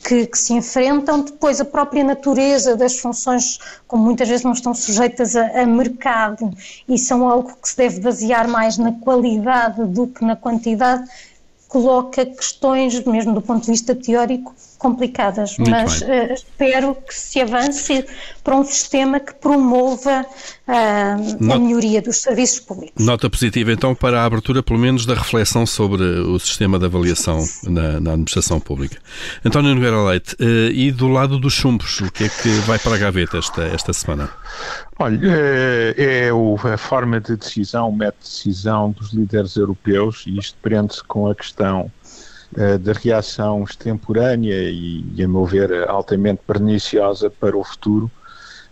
que, 0.03 0.27
que, 0.27 0.37
se 0.37 0.53
enfrentam, 0.53 1.21
depois 1.21 1.61
a 1.61 1.65
própria 1.65 2.03
natureza 2.03 2.75
das 2.75 2.99
funções, 2.99 3.57
como 3.87 4.03
muitas 4.03 4.27
vezes 4.27 4.43
não 4.43 4.51
estão 4.51 4.73
sujeitas 4.73 5.35
a, 5.35 5.61
a, 5.61 5.65
mercado 5.65 6.51
e 6.87 6.97
são 6.97 7.27
algo 7.27 7.53
que 7.61 7.69
se 7.69 7.77
deve 7.77 8.01
basear 8.01 8.47
mais 8.47 8.77
na 8.77 8.91
qualidade 8.91 9.85
do 9.85 10.07
que 10.07 10.25
na 10.25 10.35
quantidade, 10.35 11.09
coloca 11.73 12.23
questões, 12.23 13.03
mesmo 13.03 13.33
do 13.33 13.41
ponto 13.41 13.65
de 13.65 13.71
vista 13.71 13.95
teórico, 13.95 14.53
complicadas, 14.77 15.57
Muito 15.57 15.71
mas 15.71 16.01
uh, 16.01 16.33
espero 16.33 16.93
que 16.93 17.15
se 17.15 17.41
avance 17.41 18.05
para 18.43 18.55
um 18.55 18.63
sistema 18.63 19.19
que 19.19 19.33
promova 19.33 20.23
uh, 20.67 21.51
a 21.51 21.57
melhoria 21.57 21.99
dos 21.99 22.17
serviços 22.17 22.59
públicos. 22.59 23.03
Nota 23.03 23.27
positiva 23.27 23.71
então 23.71 23.95
para 23.95 24.21
a 24.21 24.25
abertura, 24.25 24.61
pelo 24.61 24.77
menos, 24.77 25.05
da 25.07 25.15
reflexão 25.15 25.65
sobre 25.65 26.03
o 26.03 26.37
sistema 26.37 26.77
de 26.77 26.85
avaliação 26.85 27.43
na, 27.63 27.99
na 27.99 28.11
administração 28.11 28.59
pública. 28.59 28.97
António 29.43 29.73
Nogueira 29.73 30.03
Leite, 30.03 30.35
uh, 30.35 30.71
e 30.71 30.91
do 30.91 31.07
lado 31.07 31.39
dos 31.39 31.53
chumbos, 31.53 32.01
o 32.01 32.11
que 32.11 32.25
é 32.25 32.29
que 32.29 32.49
vai 32.67 32.77
para 32.77 32.93
a 32.93 32.99
gaveta 32.99 33.39
esta, 33.39 33.63
esta 33.63 33.93
semana? 33.93 34.29
Olha, 34.99 35.19
é 35.97 36.29
a 36.73 36.77
forma 36.77 37.19
de 37.19 37.35
decisão, 37.35 37.89
o 37.89 37.95
método 37.95 38.23
de 38.23 38.29
decisão 38.29 38.91
dos 38.91 39.11
líderes 39.11 39.55
europeus, 39.55 40.23
e 40.27 40.37
isto 40.37 40.57
prende-se 40.61 41.03
com 41.03 41.27
a 41.27 41.35
questão 41.35 41.91
uh, 42.55 42.77
da 42.77 42.93
reação 42.93 43.63
extemporânea 43.63 44.69
e, 44.69 45.03
a 45.23 45.27
meu 45.27 45.45
ver, 45.45 45.89
altamente 45.89 46.41
perniciosa 46.45 47.29
para 47.29 47.57
o 47.57 47.63
futuro 47.63 48.09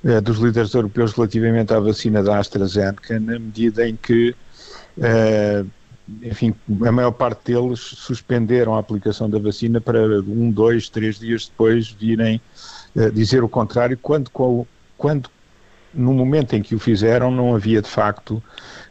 uh, 0.04 0.22
dos 0.22 0.38
líderes 0.38 0.74
europeus 0.74 1.12
relativamente 1.14 1.74
à 1.74 1.80
vacina 1.80 2.22
da 2.22 2.38
AstraZeneca, 2.38 3.20
na 3.20 3.40
medida 3.40 3.88
em 3.88 3.96
que, 3.96 4.36
uh, 4.98 5.68
enfim, 6.22 6.54
a 6.86 6.92
maior 6.92 7.12
parte 7.12 7.52
deles 7.52 7.80
suspenderam 7.80 8.76
a 8.76 8.80
aplicação 8.80 9.28
da 9.28 9.40
vacina 9.40 9.82
para 9.82 10.00
um, 10.22 10.52
dois, 10.52 10.88
três 10.88 11.18
dias 11.18 11.48
depois 11.48 11.90
virem 11.90 12.40
dizer 13.14 13.42
o 13.42 13.48
contrário, 13.48 13.98
quando, 13.98 14.30
quando 14.98 15.30
no 15.94 16.14
momento 16.14 16.54
em 16.56 16.62
que 16.62 16.76
o 16.76 16.80
fizeram, 16.80 17.32
não 17.32 17.56
havia 17.56 17.82
de 17.82 17.90
facto 17.90 18.42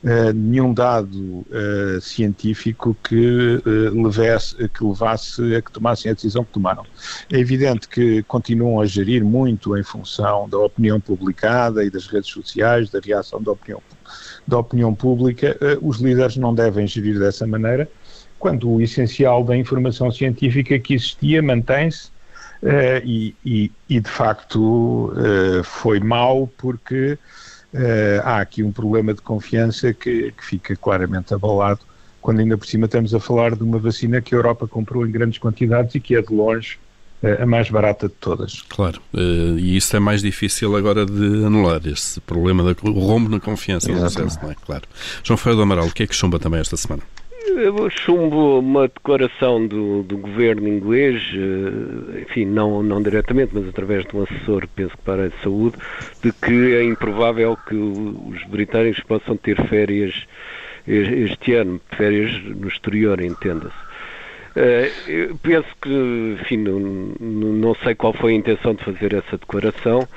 uh, 0.05 0.33
nenhum 0.35 0.73
dado 0.73 1.17
uh, 1.17 2.01
científico 2.01 2.97
que, 3.03 3.63
uh, 3.65 4.03
levasse, 4.03 4.57
que 4.69 4.85
levasse 4.85 5.55
a 5.55 5.63
que 5.63 5.73
tomassem 5.73 6.11
a 6.11 6.15
decisão 6.15 6.45
que 6.45 6.53
tomaram. 6.53 6.85
É 7.33 7.39
evidente 7.39 7.89
que 7.89 8.23
continuam 8.25 8.81
a 8.81 8.87
gerir 8.87 9.25
muito 9.25 9.77
em 9.77 9.83
função 9.83 10.49
da 10.49 10.59
opinião 10.59 11.01
publicada 11.01 11.85
e 11.85 11.91
das 11.91 12.07
redes 12.07 12.31
sociais, 12.31 12.91
da 12.91 13.01
reação 13.01 13.43
da 13.43 13.53
opinião, 13.53 13.83
da 14.47 14.59
opinião 14.59 14.95
pública. 14.95 15.57
os 15.81 16.01
líderes 16.01 16.37
não 16.37 16.55
devem 16.55 16.87
gerir 16.87 17.19
dessa 17.19 17.47
maneira, 17.47 17.89
quando 18.39 18.71
o 18.71 18.81
essencial 18.81 19.45
da 19.45 19.57
informação 19.57 20.11
científica 20.11 20.79
que 20.79 20.95
existia 20.95 21.43
mantém-se 21.43 22.11
Uh, 22.63 23.01
e, 23.05 23.35
e, 23.43 23.73
e, 23.89 24.01
de 24.01 24.11
facto 24.11 25.15
uh, 25.15 25.65
foi 25.65 25.99
mau 25.99 26.47
porque 26.59 27.13
uh, 27.73 28.21
há 28.23 28.39
aqui 28.41 28.63
um 28.63 28.71
problema 28.71 29.15
de 29.15 29.23
confiança 29.23 29.95
que, 29.95 30.31
que, 30.33 30.45
fica 30.45 30.77
claramente 30.77 31.33
abalado 31.33 31.81
quando 32.21 32.41
ainda 32.41 32.59
por 32.59 32.67
cima 32.67 32.85
estamos 32.85 33.15
a 33.15 33.21
falar 33.21 33.57
de 33.57 33.63
uma 33.63 33.79
vacina 33.79 34.21
que 34.21 34.35
a 34.35 34.39
Europa 34.39 34.69
comprou 34.69 35.07
em 35.07 35.11
grandes 35.11 35.39
quantidades 35.39 35.95
e 35.95 36.01
que 36.01 36.15
é 36.15 36.21
de 36.21 36.35
longe 36.35 36.79
a 37.41 37.45
mais 37.45 37.69
barata 37.69 38.09
de 38.09 38.15
todas. 38.15 38.63
Claro, 38.63 39.01
e 39.13 39.77
isso 39.77 39.95
é 39.95 40.01
mais 40.01 40.23
difícil 40.23 40.75
agora 40.75 41.05
de 41.05 41.45
anular, 41.45 41.81
esse 41.87 42.19
problema 42.21 42.63
do 42.63 42.93
rombo 42.93 43.29
na 43.29 43.39
confiança 43.39 43.93
no 43.93 43.99
processo, 43.99 44.39
não 44.43 44.51
é? 44.51 44.55
Claro. 44.55 44.85
João 45.23 45.37
Ferreira 45.37 45.57
do 45.57 45.63
Amaral, 45.63 45.87
o 45.87 45.93
que 45.93 46.03
é 46.03 46.07
que 46.07 46.15
chumba 46.15 46.39
também 46.39 46.61
esta 46.61 46.79
semana? 46.79 47.03
Eu 47.57 47.91
chumbo 47.91 48.61
uma 48.61 48.87
declaração 48.87 49.67
do, 49.67 50.03
do 50.03 50.17
governo 50.17 50.69
inglês, 50.69 51.23
eh, 51.35 52.21
enfim, 52.23 52.45
não, 52.45 52.83
não 52.83 53.03
diretamente, 53.03 53.51
mas 53.53 53.69
através 53.69 54.05
de 54.05 54.17
um 54.17 54.23
assessor, 54.23 54.69
penso 54.75 54.97
que 54.97 55.03
para 55.03 55.27
a 55.27 55.31
saúde, 55.43 55.77
de 56.23 56.33
que 56.33 56.75
é 56.75 56.85
improvável 56.85 57.57
que 57.57 57.75
os 57.75 58.43
britânicos 58.45 59.03
possam 59.03 59.37
ter 59.37 59.57
férias 59.67 60.27
este 60.87 61.55
ano, 61.55 61.81
férias 61.97 62.33
no 62.43 62.69
exterior, 62.69 63.21
entenda-se. 63.21 63.91
Uh, 64.51 65.09
eu 65.09 65.37
penso 65.37 65.69
que, 65.81 66.37
enfim, 66.41 66.57
não, 66.57 66.81
não, 67.21 67.75
sei 67.77 67.95
qual 67.95 68.13
foi 68.13 68.33
a 68.33 68.37
intenção 68.37 68.75
de 68.75 68.83
fazer 68.83 69.15
essa 69.15 69.39
declaração, 69.39 70.09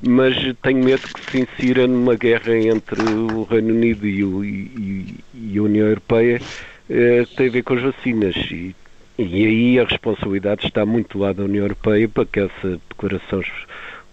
mas 0.00 0.36
tenho 0.62 0.84
medo 0.84 1.02
que 1.02 1.30
se 1.30 1.40
insira 1.40 1.88
numa 1.88 2.14
guerra 2.14 2.56
entre 2.56 3.02
o 3.02 3.42
Reino 3.42 3.74
Unido 3.74 4.06
e, 4.06 4.22
o, 4.22 4.44
e, 4.44 5.16
e 5.34 5.58
a 5.58 5.62
União 5.62 5.88
Europeia 5.88 6.40
eh, 6.90 7.24
tem 7.36 7.46
a 7.46 7.50
ver 7.50 7.62
com 7.62 7.74
as 7.74 7.82
vacinas 7.82 8.34
e, 8.50 8.74
e 9.16 9.46
aí 9.46 9.78
a 9.78 9.84
responsabilidade 9.84 10.66
está 10.66 10.84
muito 10.84 11.16
do 11.16 11.22
lado 11.22 11.36
da 11.36 11.44
União 11.44 11.62
Europeia 11.62 12.08
para 12.08 12.26
que 12.26 12.40
essa 12.40 12.80
declaração 12.88 13.42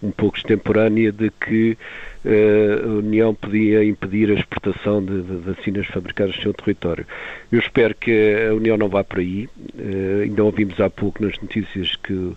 um 0.00 0.12
pouco 0.12 0.36
extemporânea 0.36 1.10
de 1.10 1.30
que 1.30 1.76
uh, 2.24 2.84
a 2.84 2.92
União 2.98 3.34
podia 3.34 3.84
impedir 3.84 4.30
a 4.30 4.34
exportação 4.34 5.04
de, 5.04 5.22
de, 5.22 5.36
vacinas 5.38 5.88
fabricadas 5.88 6.36
no 6.36 6.42
seu 6.42 6.54
território. 6.54 7.04
Eu 7.50 7.58
espero 7.58 7.96
que 7.96 8.46
a 8.48 8.54
União 8.54 8.76
não 8.76 8.88
vá 8.88 9.02
por 9.02 9.18
aí. 9.18 9.48
Uh, 9.74 10.22
ainda 10.22 10.44
ouvimos 10.44 10.78
há 10.80 10.88
pouco 10.88 11.20
nas 11.20 11.36
notícias 11.40 11.96
que 11.96 12.32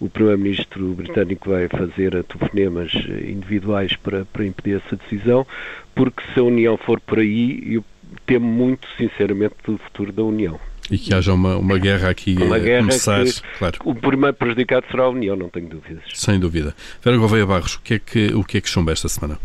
o 0.00 0.10
Primeiro-Ministro 0.10 0.94
britânico 0.94 1.50
vai 1.50 1.68
fazer 1.68 2.22
telefonemas 2.24 2.92
individuais 2.92 3.94
para, 3.96 4.24
para 4.26 4.44
impedir 4.44 4.82
essa 4.84 4.96
decisão, 4.96 5.46
porque 5.94 6.22
se 6.34 6.40
a 6.40 6.42
União 6.42 6.76
for 6.76 7.00
por 7.00 7.18
aí, 7.18 7.74
eu 7.74 7.84
temo 8.26 8.46
muito, 8.46 8.86
sinceramente, 8.96 9.54
do 9.64 9.78
futuro 9.78 10.12
da 10.12 10.22
União. 10.22 10.58
E 10.90 10.98
que 10.98 11.12
haja 11.12 11.32
uma, 11.32 11.56
uma 11.56 11.78
guerra 11.78 12.10
aqui 12.10 12.36
uma 12.40 12.58
guerra 12.58 12.80
começar, 12.80 13.24
que, 13.24 13.42
claro. 13.58 13.78
O 13.84 13.94
primeiro 13.94 14.34
prejudicado 14.34 14.86
será 14.90 15.04
a 15.04 15.08
União, 15.08 15.34
não 15.34 15.48
tenho 15.48 15.68
dúvidas. 15.68 16.04
Sem 16.14 16.38
dúvida. 16.38 16.74
Vera 17.02 17.16
Gouveia 17.16 17.44
Barros, 17.44 17.74
o 17.74 17.80
que 17.80 17.94
é 17.94 17.98
que, 17.98 18.26
o 18.34 18.44
que, 18.44 18.58
é 18.58 18.60
que 18.60 18.68
chumba 18.68 18.92
esta 18.92 19.08
semana? 19.08 19.38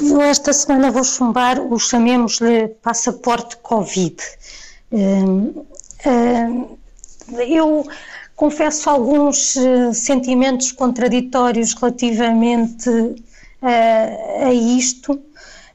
Eu 0.00 0.20
esta 0.20 0.52
semana 0.52 0.90
vou 0.90 1.04
chumbar 1.04 1.60
o 1.60 1.78
chamemos-lhe 1.78 2.68
passaporte 2.82 3.56
Covid. 3.58 4.16
Hum, 4.90 5.64
hum, 6.04 6.76
eu 7.48 7.86
confesso 8.34 8.90
alguns 8.90 9.56
eh, 9.56 9.92
sentimentos 9.92 10.72
contraditórios 10.72 11.74
relativamente 11.74 12.90
eh, 13.62 14.46
a 14.46 14.52
isto 14.52 15.22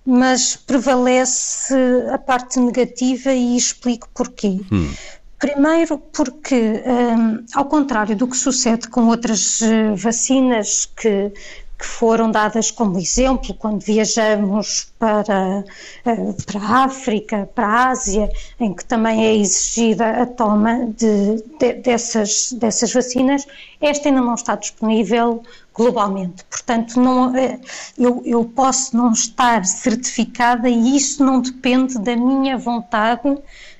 mas 0.10 0.56
prevalece 0.56 1.76
a 2.14 2.18
parte 2.18 2.58
negativa 2.62 3.34
e 3.34 3.58
explico 3.58 4.08
porquê. 4.14 4.62
Hum. 4.72 4.90
Primeiro, 5.38 6.00
porque, 6.00 6.82
um, 6.86 7.46
ao 7.54 7.66
contrário 7.66 8.16
do 8.16 8.26
que 8.26 8.38
sucede 8.38 8.88
com 8.88 9.08
outras 9.08 9.60
uh, 9.62 9.96
vacinas 9.96 10.86
que, 10.86 11.32
que 11.78 11.86
foram 11.86 12.32
dadas 12.32 12.72
como 12.72 12.98
exemplo 12.98 13.54
quando 13.54 13.82
viajamos 13.82 14.92
para, 14.98 15.64
eh, 16.06 16.34
para 16.46 16.60
a 16.60 16.84
África, 16.86 17.48
para 17.54 17.68
a 17.68 17.90
Ásia, 17.90 18.30
em 18.60 18.74
que 18.74 18.84
também 18.84 19.24
é 19.26 19.36
exigida 19.36 20.24
a 20.24 20.26
toma 20.26 20.88
de, 20.98 21.44
de, 21.60 21.74
dessas, 21.74 22.52
dessas 22.54 22.92
vacinas, 22.92 23.46
esta 23.80 24.10
ainda 24.10 24.22
não 24.22 24.34
está 24.34 24.56
disponível 24.56 25.44
globalmente. 25.76 26.44
Portanto, 26.46 27.00
não, 27.00 27.36
eh, 27.36 27.60
eu, 27.96 28.24
eu 28.26 28.44
posso 28.44 28.98
não 28.98 29.12
estar 29.12 29.64
certificada 29.64 30.68
e 30.68 30.98
isso 30.98 31.24
não 31.24 31.40
depende 31.42 32.00
da 32.00 32.16
minha 32.16 32.58
vontade 32.58 33.38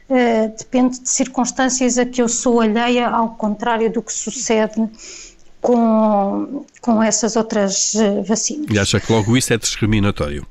Uh, 0.10 0.56
depende 0.58 1.02
de 1.02 1.10
circunstâncias 1.10 1.98
a 1.98 2.06
que 2.06 2.22
eu 2.22 2.30
sou 2.30 2.62
alheia, 2.62 3.10
ao 3.10 3.36
contrário 3.36 3.92
do 3.92 4.02
que 4.02 4.14
sucede 4.14 4.90
com, 5.62 6.66
com 6.82 7.02
essas 7.02 7.36
outras 7.36 7.94
uh, 7.96 8.24
vacinas. 8.24 8.68
E 8.70 8.80
acha 8.80 9.00
que 9.00 9.12
logo 9.12 9.36
isso 9.36 9.54
é 9.54 9.58
discriminatório? 9.58 10.46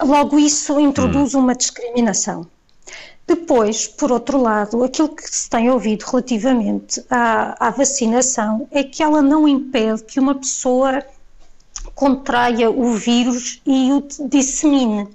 Logo 0.00 0.38
isso 0.38 0.78
introduz 0.80 1.34
hum. 1.34 1.40
uma 1.40 1.54
discriminação. 1.54 2.46
Depois, 3.26 3.86
por 3.86 4.12
outro 4.12 4.40
lado, 4.40 4.84
aquilo 4.84 5.08
que 5.08 5.22
se 5.22 5.48
tem 5.48 5.70
ouvido 5.70 6.02
relativamente 6.02 7.02
à, 7.08 7.68
à 7.68 7.70
vacinação 7.70 8.68
é 8.70 8.84
que 8.84 9.02
ela 9.02 9.22
não 9.22 9.48
impede 9.48 10.04
que 10.04 10.20
uma 10.20 10.34
pessoa 10.34 11.02
contraia 11.94 12.70
o 12.70 12.92
vírus 12.94 13.60
e 13.66 13.92
o 13.92 14.06
dissemine. 14.28 15.08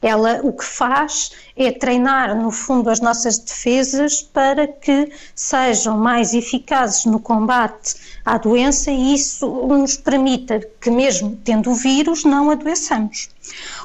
Ela 0.00 0.40
o 0.42 0.52
que 0.52 0.64
faz 0.64 1.32
é 1.56 1.70
treinar, 1.70 2.36
no 2.36 2.50
fundo, 2.50 2.90
as 2.90 3.00
nossas 3.00 3.38
defesas 3.38 4.22
para 4.22 4.66
que 4.66 5.10
sejam 5.34 5.96
mais 5.98 6.34
eficazes 6.34 7.04
no 7.04 7.20
combate 7.20 7.94
à 8.24 8.38
doença 8.38 8.90
e 8.90 9.14
isso 9.14 9.46
nos 9.66 9.96
permita 9.96 10.60
que, 10.80 10.90
mesmo 10.90 11.38
tendo 11.44 11.70
o 11.70 11.74
vírus, 11.74 12.24
não 12.24 12.50
adoeçamos. 12.50 13.28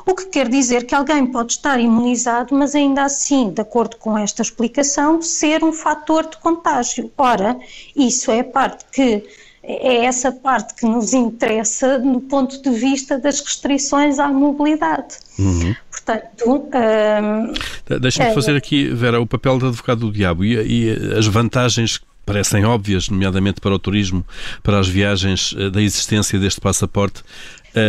O 0.06 0.15
que 0.15 0.26
quer 0.26 0.47
dizer 0.47 0.86
que 0.86 0.95
alguém 0.95 1.26
pode 1.26 1.54
estar 1.54 1.80
imunizado, 1.80 2.56
mas 2.56 2.76
ainda 2.76 3.04
assim, 3.04 3.50
de 3.50 3.62
acordo 3.62 3.97
com 3.97 4.17
esta 4.17 4.41
explicação, 4.41 5.21
ser 5.21 5.63
um 5.63 5.73
fator 5.73 6.28
de 6.28 6.38
contágio. 6.38 7.12
Ora, 7.17 7.60
isso 7.95 8.32
é 8.32 8.39
a 8.39 8.43
parte 8.43 8.86
que 8.91 9.23
é 9.67 10.06
essa 10.06 10.32
parte 10.32 10.75
que 10.75 10.86
nos 10.86 11.13
interessa 11.13 11.97
no 11.99 12.21
ponto 12.21 12.62
de 12.62 12.69
vista 12.69 13.19
das 13.19 13.41
restrições 13.41 14.17
à 14.17 14.30
mobilidade. 14.30 15.15
Uhum. 15.38 15.75
Portanto. 15.91 16.45
Um, 16.47 17.99
Deixa-me 17.99 18.30
é, 18.30 18.34
fazer 18.34 18.56
aqui, 18.56 18.88
Vera, 18.88 19.19
o 19.19 19.27
papel 19.27 19.60
do 19.60 19.67
advogado 19.67 19.99
do 19.99 20.12
diabo 20.12 20.45
e, 20.45 20.56
e 20.56 21.17
as 21.17 21.27
vantagens 21.27 21.99
parecem 22.25 22.65
óbvias, 22.65 23.10
nomeadamente 23.10 23.62
para 23.62 23.73
o 23.73 23.80
turismo, 23.80 24.25
para 24.62 24.80
as 24.80 24.88
viagens, 24.88 25.56
eh, 25.58 25.69
da 25.69 25.82
existência 25.82 26.38
deste 26.38 26.60
passaporte. 26.60 27.23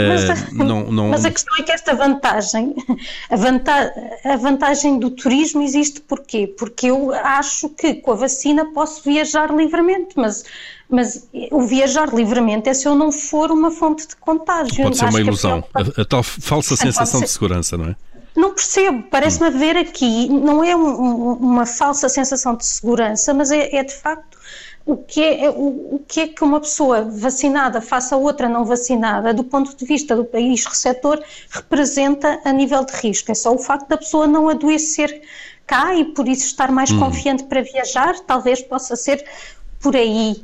Mas 0.09 0.31
a, 0.31 0.33
eh, 0.33 0.46
não, 0.53 0.90
não... 0.90 1.09
mas 1.09 1.24
a, 1.24 1.31
questão 1.31 1.57
é 1.59 1.62
que 1.62 1.72
esta 1.72 1.94
vantagem, 1.94 2.74
a, 3.31 3.37
vanta, 3.37 3.92
a 4.24 4.37
vantagem 4.37 4.98
do 4.98 5.11
turismo 5.11 5.62
existe 5.62 6.01
porquê? 6.01 6.46
Porque 6.46 6.88
eu 6.88 7.12
acho 7.12 7.68
que 7.70 7.94
com 7.94 8.12
a 8.12 8.16
vacina 8.16 8.66
posso 8.72 9.03
viajar 9.03 9.55
livremente, 9.55 10.14
mas 10.16 10.44
mas 10.90 11.29
o 11.51 11.66
viajar 11.66 12.14
livremente 12.14 12.68
é 12.70 12.72
se 12.72 12.88
eu 12.88 12.94
não 12.94 13.12
for 13.12 13.51
uma 13.51 13.70
fonte 13.70 14.09
de 14.09 14.16
contágio. 14.16 14.85
Pode 14.85 14.96
ser 14.96 15.05
uma 15.05 15.20
ilusão, 15.20 15.62
a, 15.74 16.01
a, 16.01 16.05
tal 16.05 16.22
falsa 16.22 16.77
sensação 16.77 17.20
de 17.20 17.29
segurança, 17.29 17.77
não 17.77 17.90
é? 17.90 17.96
Não 18.35 18.55
percebo, 18.55 19.03
parece-me 19.11 19.48
haver 19.48 19.77
aqui, 19.77 20.29
não 20.29 20.62
é 20.62 20.74
um, 20.74 21.33
uma 21.33 21.66
falsa 21.66 22.09
sensação 22.09 22.55
de 22.55 22.64
segurança, 22.64 23.35
mas 23.35 23.51
é, 23.51 23.77
é 23.77 23.83
de 23.83 23.92
facto 23.92 24.38
o 24.88 24.96
que 24.96 25.22
é, 25.22 25.51
o, 25.51 25.96
o, 25.96 26.05
que 26.09 26.20
é 26.20 26.29
que 26.29 26.42
uma 26.42 26.59
pessoa 26.61 27.03
vacinada 27.03 27.79
faça 27.79 28.16
outra 28.16 28.48
não 28.48 28.64
vacinada, 28.64 29.35
do 29.35 29.44
ponto 29.44 29.77
de 29.77 29.85
vista 29.85 30.16
do 30.16 30.24
país 30.24 30.64
receptor, 30.64 31.22
representa 31.51 32.40
a 32.42 32.51
nível 32.51 32.83
de 32.87 32.94
risco. 32.94 33.31
É 33.31 33.35
só 33.35 33.55
o 33.55 33.59
facto 33.59 33.87
da 33.87 33.98
pessoa 33.98 34.27
não 34.27 34.48
adoecer 34.48 35.20
cá 35.66 35.94
e 35.94 36.07
por 36.07 36.27
isso 36.27 36.46
estar 36.46 36.72
mais 36.72 36.90
hum. 36.90 37.01
confiante 37.01 37.44
para 37.44 37.61
viajar, 37.61 38.18
talvez 38.20 38.62
possa 38.62 38.96
ser 38.96 39.22
por 39.79 39.94
aí 39.94 40.40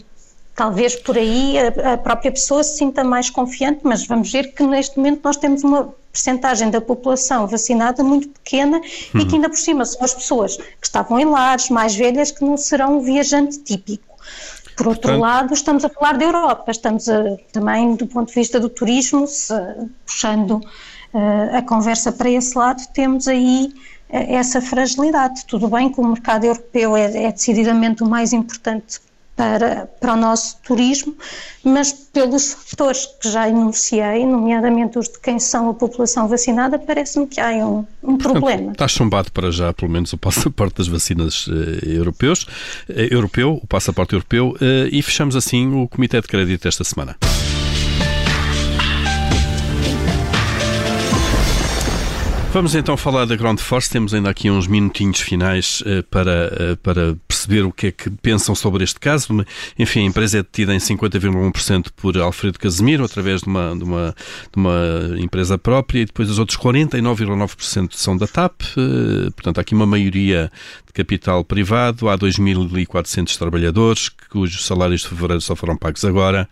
talvez 0.55 0.95
por 0.95 1.17
aí 1.17 1.57
a, 1.59 1.95
a, 1.95 1.99
própria 1.99 2.31
pessoa 2.31 2.63
se 2.63 2.77
sinta 2.77 3.03
mais 3.03 3.29
confiante, 3.29 3.81
mas 3.83 4.07
vamos 4.07 4.31
ver 4.31 4.55
que 4.55 4.63
neste 4.63 4.97
momento 4.99 5.21
nós 5.25 5.37
temos 5.37 5.65
uma 5.65 5.93
percentagem 6.13 6.71
da 6.71 6.81
população 6.81 7.47
vacinada 7.49 8.05
muito 8.05 8.29
pequena 8.29 8.77
uhum. 8.77 9.21
e 9.21 9.27
que 9.27 9.35
ainda 9.35 9.49
por 9.49 9.59
cima 9.59 9.85
são 9.85 10.05
as 10.05 10.15
pessoas 10.15 10.57
que 10.57 10.87
estavam 10.87 11.19
em 11.19 11.25
lares, 11.25 11.71
mais 11.71 11.97
velhas, 11.97 12.31
que 12.31 12.45
não 12.45 12.57
serão 12.57 12.99
um 12.99 13.01
viajante 13.01 13.59
típico. 13.59 14.14
Por 14.77 14.89
outro 14.89 15.03
Portanto, 15.03 15.21
lado, 15.21 15.55
estamos 15.55 15.85
a 15.85 15.89
falar 15.89 16.19
da 16.19 16.25
Europa, 16.25 16.71
estamos 16.71 17.09
a, 17.09 17.37
também 17.53 17.95
do 17.95 18.07
ponto 18.07 18.29
de 18.29 18.35
vista 18.35 18.59
do 18.59 18.69
turismo, 18.69 19.27
se, 19.27 19.55
puxando 20.05 20.57
uh, 20.57 21.57
a 21.57 21.63
conversa 21.63 22.11
para 22.11 22.29
esse 22.31 22.57
lado, 22.59 22.83
temos 22.93 23.29
aí 23.29 23.73
uh, 24.11 24.17
essa 24.17 24.61
fragilidade. 24.61 25.47
Tudo 25.47 25.69
bem 25.69 25.91
que 25.91 26.01
o 26.01 26.07
mercado 26.07 26.45
europeu 26.45 26.97
é, 26.97 27.25
é 27.25 27.33
decididamente 27.33 28.03
o 28.03 28.09
mais 28.09 28.33
importante 28.33 29.01
para, 29.37 29.87
para 30.01 30.15
o 30.15 30.17
nosso 30.17 30.57
turismo, 30.63 31.17
mas 31.63 31.93
pelos 31.93 32.53
fatores 32.53 33.07
que 33.21 33.31
já 33.31 33.49
enunciei, 33.49 34.25
nomeadamente 34.25 34.99
os 34.99 35.09
de 35.09 35.19
quem 35.19 35.39
são 35.39 35.71
a 35.71 35.75
população 35.75 36.29
vacinada, 36.29 36.79
parece-me 36.79 37.27
que 37.27 37.41
há 37.41 37.51
um, 37.51 37.85
um 38.03 38.17
problema. 38.17 38.73
Está 38.73 38.87
chumbado 38.87 39.33
para 39.33 39.51
já, 39.51 39.73
pelo 39.73 39.91
menos, 39.91 40.13
o 40.13 40.19
passaporte 40.19 40.77
das 40.77 40.89
vacinas 40.89 41.47
eh, 41.49 41.97
europeus, 41.97 42.47
eh, 42.89 43.09
europeu, 43.11 43.59
o 43.63 43.67
passaporte 43.67 44.15
europeu, 44.15 44.57
eh, 44.61 44.89
e 44.93 45.03
fechamos 45.03 45.35
assim 45.35 45.75
o 45.75 45.89
Comitê 45.89 46.21
de 46.21 46.29
Crédito 46.29 46.69
esta 46.69 46.85
semana. 46.85 47.17
Vamos 52.55 52.77
então 52.77 52.97
falar 52.97 53.25
da 53.25 53.35
Ground 53.35 53.59
Force. 53.59 53.91
Temos 53.91 54.15
ainda 54.15 54.31
aqui 54.31 54.49
uns 54.49 54.69
minutinhos 54.69 55.19
finais 55.19 55.81
uh, 55.81 56.05
para, 56.05 56.53
uh, 56.73 56.77
para 56.77 57.17
perceber 57.27 57.63
o 57.65 57.73
que 57.73 57.89
é 57.89 57.91
que 57.91 58.09
pensam 58.09 58.55
sobre 58.55 58.85
este 58.85 59.01
caso. 59.01 59.45
Enfim, 59.77 60.03
a 60.03 60.05
empresa 60.05 60.39
é 60.39 60.43
detida 60.45 60.73
em 60.73 60.79
50,1% 60.79 61.89
por 61.97 62.17
Alfredo 62.17 62.57
Casemiro, 62.57 63.05
através 63.05 63.41
de 63.41 63.49
uma, 63.49 63.75
de, 63.77 63.83
uma, 63.83 64.15
de 64.53 64.57
uma 64.57 65.17
empresa 65.19 65.59
própria, 65.59 66.03
e 66.03 66.05
depois 66.05 66.31
os 66.31 66.39
outros 66.39 66.57
49,9% 66.57 67.89
são 67.95 68.17
da 68.17 68.29
TAP. 68.29 68.63
Uh, 68.77 69.33
portanto, 69.33 69.59
há 69.59 69.61
aqui 69.61 69.75
uma 69.75 69.85
maioria 69.85 70.49
capital 70.95 71.45
privado, 71.45 72.09
há 72.09 72.17
2.400 72.17 73.37
trabalhadores 73.37 74.09
cujos 74.35 74.65
salários 74.65 75.03
de 75.03 75.09
fevereiro 75.09 75.41
só 75.41 75.55
foram 75.55 75.77
pagos 75.77 76.05
agora, 76.05 76.49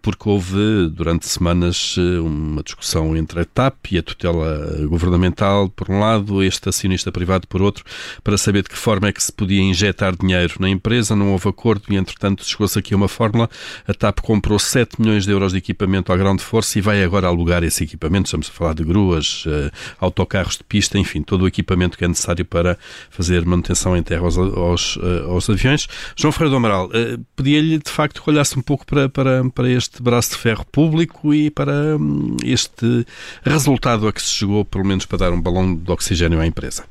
porque 0.00 0.28
houve 0.28 0.88
durante 0.90 1.26
semanas 1.26 1.96
eh, 1.98 2.20
uma 2.20 2.62
discussão 2.62 3.16
entre 3.16 3.40
a 3.40 3.44
TAP 3.44 3.92
e 3.92 3.98
a 3.98 4.02
tutela 4.02 4.86
governamental, 4.86 5.68
por 5.68 5.90
um 5.90 6.00
lado, 6.00 6.42
este 6.42 6.68
acionista 6.68 7.12
privado 7.12 7.46
por 7.46 7.62
outro, 7.62 7.84
para 8.24 8.38
saber 8.38 8.62
de 8.62 8.70
que 8.70 8.76
forma 8.76 9.08
é 9.08 9.12
que 9.12 9.22
se 9.22 9.32
podia 9.32 9.60
injetar 9.60 10.16
dinheiro 10.16 10.54
na 10.60 10.68
empresa. 10.68 11.14
Não 11.14 11.32
houve 11.32 11.48
acordo 11.48 11.84
e, 11.90 11.96
entretanto, 11.96 12.44
chegou-se 12.44 12.78
aqui 12.78 12.94
a 12.94 12.96
uma 12.96 13.08
fórmula. 13.08 13.48
A 13.86 13.92
TAP 13.92 14.20
comprou 14.20 14.58
7 14.58 15.00
milhões 15.00 15.24
de 15.24 15.32
euros 15.32 15.52
de 15.52 15.58
equipamento 15.58 16.12
à 16.12 16.16
Ground 16.16 16.40
Force 16.40 16.78
e 16.78 16.82
vai 16.82 17.04
agora 17.04 17.26
alugar 17.26 17.62
esse 17.62 17.84
equipamento. 17.84 18.26
Estamos 18.26 18.48
a 18.48 18.52
falar 18.52 18.74
de 18.74 18.84
gruas, 18.84 19.44
eh, 19.46 19.70
autocarros 20.00 20.56
de 20.56 20.64
pista, 20.64 20.98
enfim, 20.98 21.22
todo 21.22 21.42
o 21.42 21.46
equipamento 21.46 21.98
que 21.98 22.04
é 22.04 22.08
necessário 22.08 22.44
para 22.44 22.78
fazer 23.10 23.21
fazer 23.22 23.46
manutenção 23.46 23.96
em 23.96 24.02
terra 24.02 24.22
aos, 24.22 24.36
aos, 24.36 24.98
eh, 25.00 25.30
aos 25.30 25.48
aviões. 25.48 25.86
João 26.16 26.32
Ferreira 26.32 26.50
do 26.50 26.56
Amaral, 26.56 26.90
eh, 26.92 27.16
pedia-lhe 27.36 27.78
de 27.78 27.90
facto 27.90 28.20
que 28.20 28.28
olhasse 28.28 28.58
um 28.58 28.62
pouco 28.62 28.84
para, 28.84 29.08
para, 29.08 29.48
para 29.48 29.70
este 29.70 30.02
braço 30.02 30.30
de 30.30 30.38
ferro 30.38 30.66
público 30.66 31.32
e 31.32 31.48
para 31.48 31.96
hum, 31.96 32.36
este 32.44 33.06
resultado 33.44 34.08
a 34.08 34.12
que 34.12 34.20
se 34.20 34.30
chegou, 34.30 34.64
pelo 34.64 34.84
menos 34.84 35.06
para 35.06 35.18
dar 35.18 35.32
um 35.32 35.40
balão 35.40 35.76
de 35.76 35.90
oxigênio 35.90 36.40
à 36.40 36.46
empresa. 36.46 36.84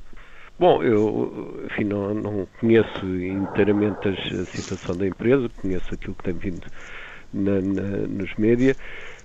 Bom, 0.58 0.82
eu 0.82 1.66
enfim, 1.66 1.84
não, 1.84 2.14
não 2.14 2.48
conheço 2.60 3.06
inteiramente 3.06 4.08
a 4.08 4.46
situação 4.46 4.96
da 4.96 5.08
empresa, 5.08 5.50
conheço 5.62 5.94
aquilo 5.94 6.16
que 6.16 6.24
tem 6.24 6.34
vindo 6.34 6.66
na, 7.34 7.60
na, 7.60 8.08
nos 8.08 8.34
média. 8.38 8.76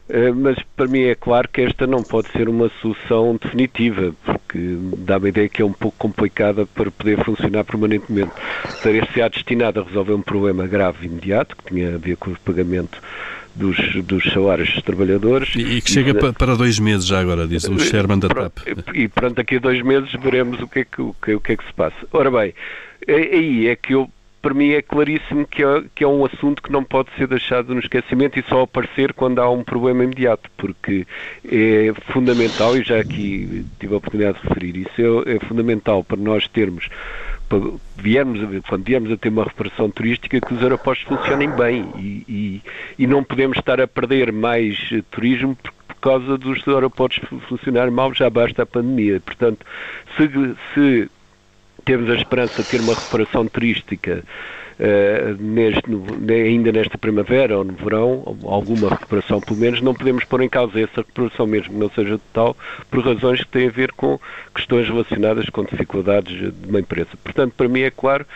Eh, 0.09 0.31
mas 0.31 0.57
para 0.77 0.87
mim 0.87 1.03
é 1.03 1.15
claro 1.15 1.49
que 1.49 1.63
esta 1.63 1.87
não 1.87 2.03
pode 2.03 2.29
ser 2.31 2.49
uma 2.49 2.71
solução 2.81 3.39
definitiva, 3.43 4.15
porque 4.25 4.79
dá-me 4.99 5.27
a 5.27 5.29
ideia 5.31 5.49
que 5.49 5.63
é 5.63 5.65
um 5.65 5.73
pouco 5.73 5.97
complicada 5.99 6.65
para 6.67 6.91
poder 6.91 7.25
funcionar 7.25 7.65
permanentemente. 7.65 8.31
Estaria-se 8.69 9.31
destinada 9.31 9.81
a 9.81 9.85
resolver 9.85 10.15
um 10.15 10.23
problema 10.23 10.67
grave 10.67 11.07
imediato, 11.07 11.57
que 11.57 11.75
tinha 11.75 11.95
a 11.95 11.99
ver 11.99 12.17
com 12.17 12.31
o 12.31 12.39
pagamento 12.41 13.01
dos, 13.55 13.77
dos 14.05 14.23
salários 14.33 14.73
dos 14.73 14.83
trabalhadores. 14.83 15.55
E, 15.57 15.61
e 15.61 15.81
que 15.81 15.91
chega 15.91 16.11
e, 16.11 16.33
para 16.33 16.55
dois 16.55 16.79
meses 16.79 17.07
já 17.07 17.21
agora, 17.21 17.49
diz 17.49 17.65
o 17.65 17.75
eh, 17.75 17.79
Sherman 17.79 18.21
da 18.21 18.29
TAP. 18.29 18.59
E 18.95 19.09
pronto, 19.09 19.35
daqui 19.35 19.57
a 19.57 19.59
dois 19.59 19.83
meses 19.83 20.13
veremos 20.23 20.61
o 20.61 20.69
que 20.69 20.81
é 20.81 20.85
que, 20.85 21.03
o 21.03 21.17
que, 21.21 21.35
o 21.35 21.41
que, 21.41 21.53
é 21.53 21.57
que 21.57 21.67
se 21.67 21.73
passa. 21.73 21.97
Ora 22.13 22.31
bem, 22.31 22.55
aí 23.09 23.67
é 23.67 23.75
que 23.75 23.95
eu 23.95 24.09
para 24.47 24.55
mim 24.55 24.71
é 24.71 24.81
claríssimo 24.81 25.45
que 25.45 25.61
é, 25.61 25.83
que 25.93 26.05
é 26.05 26.07
um 26.07 26.25
assunto 26.25 26.63
que 26.63 26.71
não 26.71 26.85
pode 26.85 27.09
ser 27.17 27.27
deixado 27.27 27.75
no 27.75 27.81
esquecimento 27.81 28.39
e 28.39 28.45
só 28.45 28.61
aparecer 28.63 29.13
quando 29.13 29.41
há 29.41 29.51
um 29.51 29.65
problema 29.65 30.05
imediato, 30.05 30.49
porque 30.57 31.05
é 31.45 31.93
fundamental, 32.13 32.77
e 32.77 32.85
já 32.85 33.01
aqui 33.01 33.67
tive 33.81 33.95
a 33.95 33.97
oportunidade 33.97 34.41
de 34.41 34.47
referir 34.47 34.77
isso, 34.77 35.25
é, 35.27 35.35
é 35.35 35.41
fundamental 35.41 36.05
para 36.05 36.17
nós 36.17 36.47
termos 36.47 36.89
viermos, 37.97 38.39
quando 38.69 38.85
viermos 38.85 39.11
a 39.11 39.17
ter 39.17 39.31
uma 39.31 39.43
reparação 39.43 39.91
turística, 39.91 40.41
que 40.41 40.55
os 40.55 40.63
aeroportos 40.63 41.03
funcionem 41.03 41.51
bem 41.51 41.85
e, 41.99 42.25
e, 42.29 42.63
e 43.01 43.07
não 43.09 43.25
podemos 43.25 43.59
estar 43.59 43.81
a 43.81 43.89
perder 43.89 44.31
mais 44.31 44.79
turismo 45.11 45.57
por, 45.57 45.73
por 45.89 45.97
causa 45.97 46.39
dos 46.39 46.63
aeroportos 46.69 47.19
funcionarem 47.49 47.93
mal, 47.93 48.15
já 48.15 48.31
basta 48.31 48.63
a 48.63 48.67
pandemia. 48.67 49.19
Portanto, 49.19 49.67
se, 50.17 50.29
se 50.73 51.11
temos 51.87 52.11
a 52.11 52.15
esperança 52.17 52.63
de 52.63 52.69
ter 52.69 52.81
uma 52.81 52.95
reparação 52.95 53.47
turística 53.47 54.23
Uh, 54.79 55.43
neste, 55.43 55.91
no, 55.91 56.05
ainda 56.31 56.71
nesta 56.71 56.99
primavera 56.99 57.57
ou 57.57 57.65
no 57.65 57.73
verão, 57.73 58.37
alguma 58.45 58.91
recuperação 58.91 59.41
pelo 59.41 59.59
menos, 59.59 59.81
não 59.81 59.95
podemos 59.95 60.23
pôr 60.25 60.43
em 60.43 60.51
causa 60.51 60.79
essa 60.79 60.97
recuperação, 60.97 61.47
mesmo 61.47 61.73
que 61.73 61.81
não 61.81 61.89
seja 61.89 62.19
total, 62.19 62.55
por 62.91 63.03
razões 63.03 63.43
que 63.43 63.49
têm 63.49 63.69
a 63.69 63.71
ver 63.71 63.91
com 63.93 64.21
questões 64.55 64.87
relacionadas 64.87 65.49
com 65.49 65.65
dificuldades 65.65 66.53
de 66.53 66.69
uma 66.69 66.81
empresa. 66.81 67.09
Portanto, 67.25 67.55
para 67.57 67.69
mim 67.71 67.81
é 67.81 67.91
claro 67.91 68.27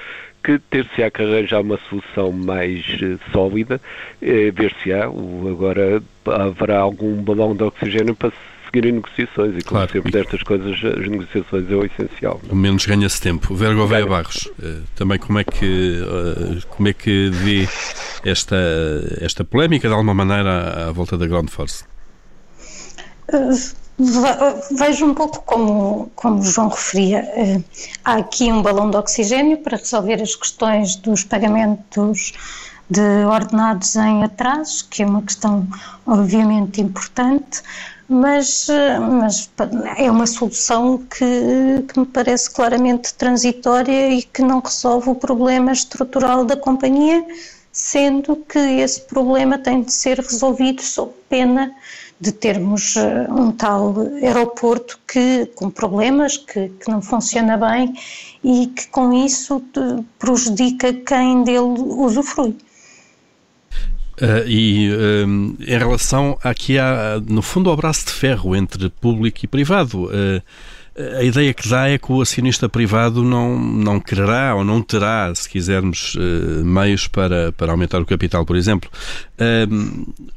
que 0.42 0.58
ter-se-á 0.58 1.10
que 1.10 1.22
arranjar 1.22 1.60
uma 1.60 1.78
solução 1.90 2.32
mais 2.32 2.86
uh, 3.02 3.20
sólida, 3.32 3.78
uh, 4.22 4.52
ver-se-á, 4.54 5.04
agora 5.04 6.02
haverá 6.24 6.78
algum 6.78 7.22
balão 7.22 7.54
de 7.54 7.64
oxigênio 7.64 8.14
para 8.14 8.32
seguirem 8.70 8.92
negociações 8.92 9.56
e, 9.58 9.62
como 9.62 9.78
claro. 9.78 9.92
sempre, 9.92 10.12
destas 10.12 10.42
coisas, 10.42 10.72
as 10.72 11.08
negociações 11.08 11.70
é 11.70 11.74
o 11.74 11.84
essencial. 11.84 12.40
Ao 12.48 12.56
menos 12.56 12.86
ganha-se 12.86 13.20
tempo. 13.20 13.54
Vergo 13.54 13.86
Veia 13.86 14.06
Barros, 14.06 14.46
uh, 14.46 14.82
também 14.94 15.18
como 15.18 15.38
é 15.38 15.44
que, 15.44 16.00
uh, 16.00 16.66
como 16.68 16.88
é 16.88 16.92
que 16.92 17.30
vê 17.30 17.68
esta, 18.24 18.56
esta 19.20 19.44
polémica, 19.44 19.88
de 19.88 19.94
alguma 19.94 20.14
maneira, 20.14 20.88
à, 20.88 20.92
volta 20.92 21.18
da 21.18 21.26
Ground 21.26 21.48
Force? 21.48 21.84
Uh, 23.32 23.80
vejo 24.78 25.04
um 25.04 25.14
pouco 25.14 25.42
como, 25.42 26.10
como 26.14 26.40
o 26.40 26.42
João 26.42 26.68
referia. 26.68 27.24
há 28.04 28.14
aqui 28.14 28.50
um 28.50 28.62
balão 28.62 28.90
de 28.90 28.96
oxigênio 28.96 29.58
para 29.58 29.76
resolver 29.76 30.22
as 30.22 30.34
questões 30.34 30.96
dos 30.96 31.24
pagamentos 31.24 32.32
de 32.88 33.24
ordenados 33.24 33.94
em 33.94 34.24
atrasos, 34.24 34.82
que 34.82 35.02
é 35.02 35.06
uma 35.06 35.22
questão 35.22 35.68
obviamente 36.06 36.80
importante 36.80 37.62
mas, 38.10 38.66
mas 39.08 39.48
é 39.96 40.10
uma 40.10 40.26
solução 40.26 40.98
que, 40.98 41.84
que 41.86 42.00
me 42.00 42.04
parece 42.04 42.50
claramente 42.50 43.14
transitória 43.14 44.10
e 44.10 44.24
que 44.24 44.42
não 44.42 44.58
resolve 44.58 45.10
o 45.10 45.14
problema 45.14 45.70
estrutural 45.70 46.44
da 46.44 46.56
companhia, 46.56 47.24
sendo 47.70 48.34
que 48.34 48.58
esse 48.58 49.02
problema 49.02 49.56
tem 49.58 49.82
de 49.82 49.92
ser 49.92 50.18
resolvido 50.18 50.82
sob 50.82 51.12
pena 51.28 51.72
de 52.20 52.32
termos 52.32 52.96
eh, 52.96 53.28
um 53.30 53.52
tal 53.52 53.94
aeroporto 54.20 54.98
que, 55.06 55.46
com 55.54 55.70
problemas, 55.70 56.36
que, 56.36 56.68
que 56.68 56.90
não 56.90 57.00
funciona 57.00 57.56
bem 57.56 57.94
e 58.42 58.66
que 58.66 58.88
com 58.88 59.12
isso 59.12 59.62
prejudica 60.18 60.92
quem 60.92 61.44
dele 61.44 61.60
usufrui. 61.60 62.56
Uh, 64.20 64.46
e 64.46 64.90
uh, 64.92 65.56
em 65.60 65.78
relação 65.78 66.38
aqui, 66.44 66.78
há, 66.78 67.20
no 67.26 67.40
fundo, 67.40 67.70
ao 67.70 67.76
braço 67.76 68.06
de 68.06 68.12
ferro 68.12 68.54
entre 68.54 68.90
público 68.90 69.40
e 69.42 69.48
privado. 69.48 70.04
Uh, 70.04 70.42
a 71.18 71.22
ideia 71.22 71.54
que 71.54 71.66
dá 71.66 71.88
é 71.88 71.96
que 71.96 72.12
o 72.12 72.20
acionista 72.20 72.68
privado 72.68 73.22
não, 73.24 73.58
não 73.58 73.98
quererá 73.98 74.54
ou 74.54 74.62
não 74.62 74.82
terá, 74.82 75.32
se 75.34 75.48
quisermos, 75.48 76.14
meios 76.62 77.06
para, 77.06 77.52
para 77.52 77.72
aumentar 77.72 78.02
o 78.02 78.04
capital, 78.04 78.44
por 78.44 78.54
exemplo. 78.54 78.90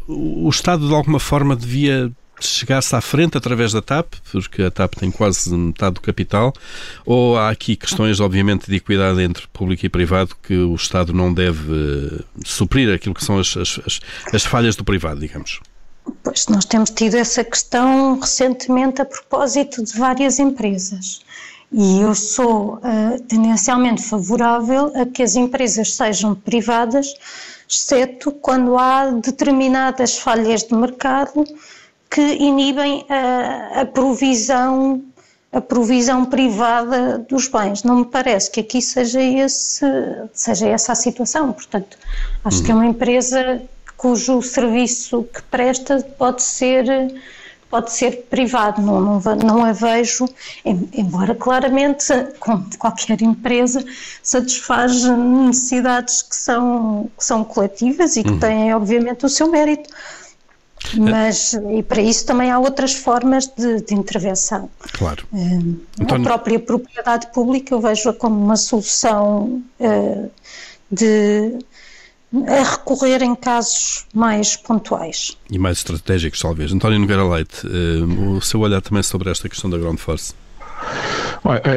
o 0.08 0.48
Estado, 0.48 0.88
de 0.88 0.93
alguma 0.93 1.19
forma, 1.19 1.54
devia 1.54 2.10
chegasse 2.47 2.95
à 2.95 3.01
frente 3.01 3.38
através 3.38 3.73
da 3.73 3.82
TAP, 3.82 4.13
porque 4.32 4.63
a 4.63 4.71
TAP 4.71 4.95
tem 4.95 5.12
quase 5.12 5.53
metade 5.53 5.95
do 5.95 6.01
capital, 6.01 6.53
ou 7.06 7.38
há 7.38 7.49
aqui 7.49 7.75
questões, 7.75 8.19
obviamente, 8.19 8.69
de 8.69 8.75
equidade 8.75 9.21
entre 9.21 9.47
público 9.47 9.86
e 9.86 9.89
privado 9.89 10.36
que 10.41 10.56
o 10.56 10.75
Estado 10.75 11.13
não 11.13 11.34
deve 11.34 11.71
eh, 11.71 12.23
suprir 12.45 12.93
aquilo 12.93 13.15
que 13.15 13.23
são 13.23 13.39
as, 13.39 13.56
as, 13.58 13.79
as 14.34 14.43
falhas 14.43 14.75
do 14.75 14.84
privado, 14.84 15.19
digamos? 15.19 15.60
Pois, 16.23 16.47
nós 16.47 16.65
temos 16.65 16.89
tido 16.89 17.15
essa 17.15 17.43
questão 17.43 18.19
recentemente 18.19 19.01
a 19.01 19.06
propósito 19.06 19.84
de 19.84 19.97
várias 19.97 20.39
empresas. 20.39 21.21
E 21.71 22.01
eu 22.01 22.13
sou 22.13 22.75
uh, 22.75 23.19
tendencialmente 23.27 24.03
favorável 24.03 24.91
a 24.95 25.06
que 25.06 25.23
as 25.23 25.36
empresas 25.36 25.93
sejam 25.93 26.36
privadas, 26.36 27.15
exceto 27.67 28.32
quando 28.32 28.77
há 28.77 29.10
determinadas 29.10 30.17
falhas 30.19 30.63
de 30.63 30.75
mercado 30.75 31.43
que 32.13 32.21
inibem 32.21 33.06
a, 33.10 33.82
a 33.82 33.86
provisão 33.86 35.02
a 35.52 35.62
provisão 35.62 36.26
privada 36.26 37.19
dos 37.30 37.47
bens. 37.47 37.84
Não 37.84 37.97
me 37.97 38.06
parece 38.06 38.49
que 38.49 38.60
aqui 38.60 38.82
seja, 38.82 39.21
esse, 39.21 39.86
seja 40.34 40.67
essa 40.67 40.93
a 40.93 40.95
situação. 40.95 41.54
Portanto, 41.54 41.95
acho 42.43 42.58
uhum. 42.58 42.63
que 42.63 42.71
é 42.71 42.73
uma 42.73 42.86
empresa 42.88 43.62
cujo 43.95 44.41
serviço 44.41 45.23
que 45.32 45.43
presta 45.43 46.02
pode 46.17 46.41
ser 46.41 46.86
pode 47.69 47.91
ser 47.91 48.28
privado, 48.30 48.80
não, 48.84 49.02
não, 49.02 49.36
não 49.38 49.65
a 49.65 49.71
vejo, 49.71 50.30
embora 50.63 51.34
claramente, 51.34 52.06
como 52.39 52.63
qualquer 52.78 53.19
empresa, 53.23 53.84
satisfaz 54.21 55.06
necessidades 55.06 56.21
que 56.21 56.36
são, 56.36 57.10
que 57.17 57.26
são 57.26 57.43
coletivas 57.43 58.15
e 58.15 58.21
que 58.21 58.30
uhum. 58.30 58.39
têm, 58.39 58.76
obviamente, 58.76 59.26
o 59.26 59.30
seu 59.30 59.49
mérito 59.49 59.89
mas, 60.98 61.54
e 61.54 61.82
para 61.84 62.02
isso 62.02 62.26
também 62.26 62.52
há 62.52 62.60
outras 62.60 62.93
formas 62.93 63.48
de, 63.48 63.82
de 63.82 63.93
intervenção. 63.93 64.69
Claro. 64.93 65.26
Uh, 65.32 65.80
António... 66.00 66.26
A 66.26 66.30
própria 66.30 66.60
propriedade 66.60 67.28
pública 67.34 67.74
eu 67.74 67.82
vejo 67.82 68.13
como 68.13 68.43
uma 68.43 68.56
solução 68.56 69.63
uh, 69.80 70.32
de 70.91 71.58
a 72.48 72.63
recorrer 72.63 73.22
em 73.22 73.36
casos 73.36 74.08
mais 74.13 74.56
pontuais. 74.56 75.38
E 75.52 75.60
mais 75.60 75.78
estratégicos, 75.78 76.39
talvez. 76.39 76.74
António 76.74 76.98
Nogueira 76.98 77.24
Leite, 77.24 77.67
uh, 77.67 78.38
o 78.38 78.41
seu 78.41 78.60
olhar 78.60 78.82
também 78.82 79.04
sobre 79.04 79.30
esta 79.30 79.48
questão 79.48 79.69
da 79.69 79.78
Ground 79.78 80.00
Force? 80.00 80.34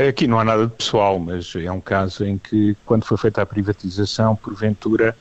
Aqui 0.09 0.27
não 0.27 0.39
há 0.39 0.45
nada 0.45 0.67
de 0.67 0.73
pessoal, 0.73 1.19
mas 1.19 1.55
é 1.57 1.71
um 1.71 1.81
caso 1.81 2.25
em 2.25 2.39
que, 2.39 2.77
quando 2.87 3.05
foi 3.05 3.17
feita 3.17 3.43
a 3.43 3.47
privatização, 3.47 4.37
porventura 4.37 5.17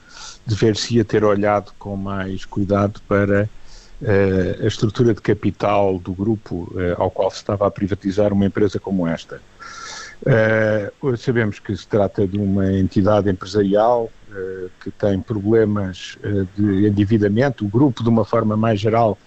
dever-se-ia 0.46 1.04
ter 1.04 1.24
olhado 1.24 1.72
com 1.80 1.96
mais 1.96 2.46
cuidado 2.46 3.02
para 3.08 3.50
a 4.04 4.68
estrutura 4.68 5.14
de 5.14 5.22
capital 5.22 5.98
do 6.00 6.14
grupo 6.14 6.72
uh, 6.74 7.02
ao 7.02 7.10
qual 7.10 7.32
se 7.32 7.38
estava 7.38 7.66
a 7.66 7.72
privatizar 7.72 8.34
uma 8.34 8.46
empresa 8.46 8.80
como 8.80 9.08
esta. 9.08 9.42
Uh, 10.22 11.18
sabemos 11.18 11.60
que 11.60 11.76
se 11.76 11.88
trata 11.88 12.28
de 12.28 12.38
uma 12.38 12.72
entidade 12.74 13.30
empresarial 13.30 14.10
que 14.84 14.92
tem 14.92 15.22
problemas 15.22 16.18
de 16.58 16.88
endividamento. 16.88 17.64
O 17.64 17.70
grupo, 17.70 18.04
de 18.04 18.10
uma 18.10 18.26
forma 18.26 18.58
mais 18.58 18.82
geral, 18.82 19.18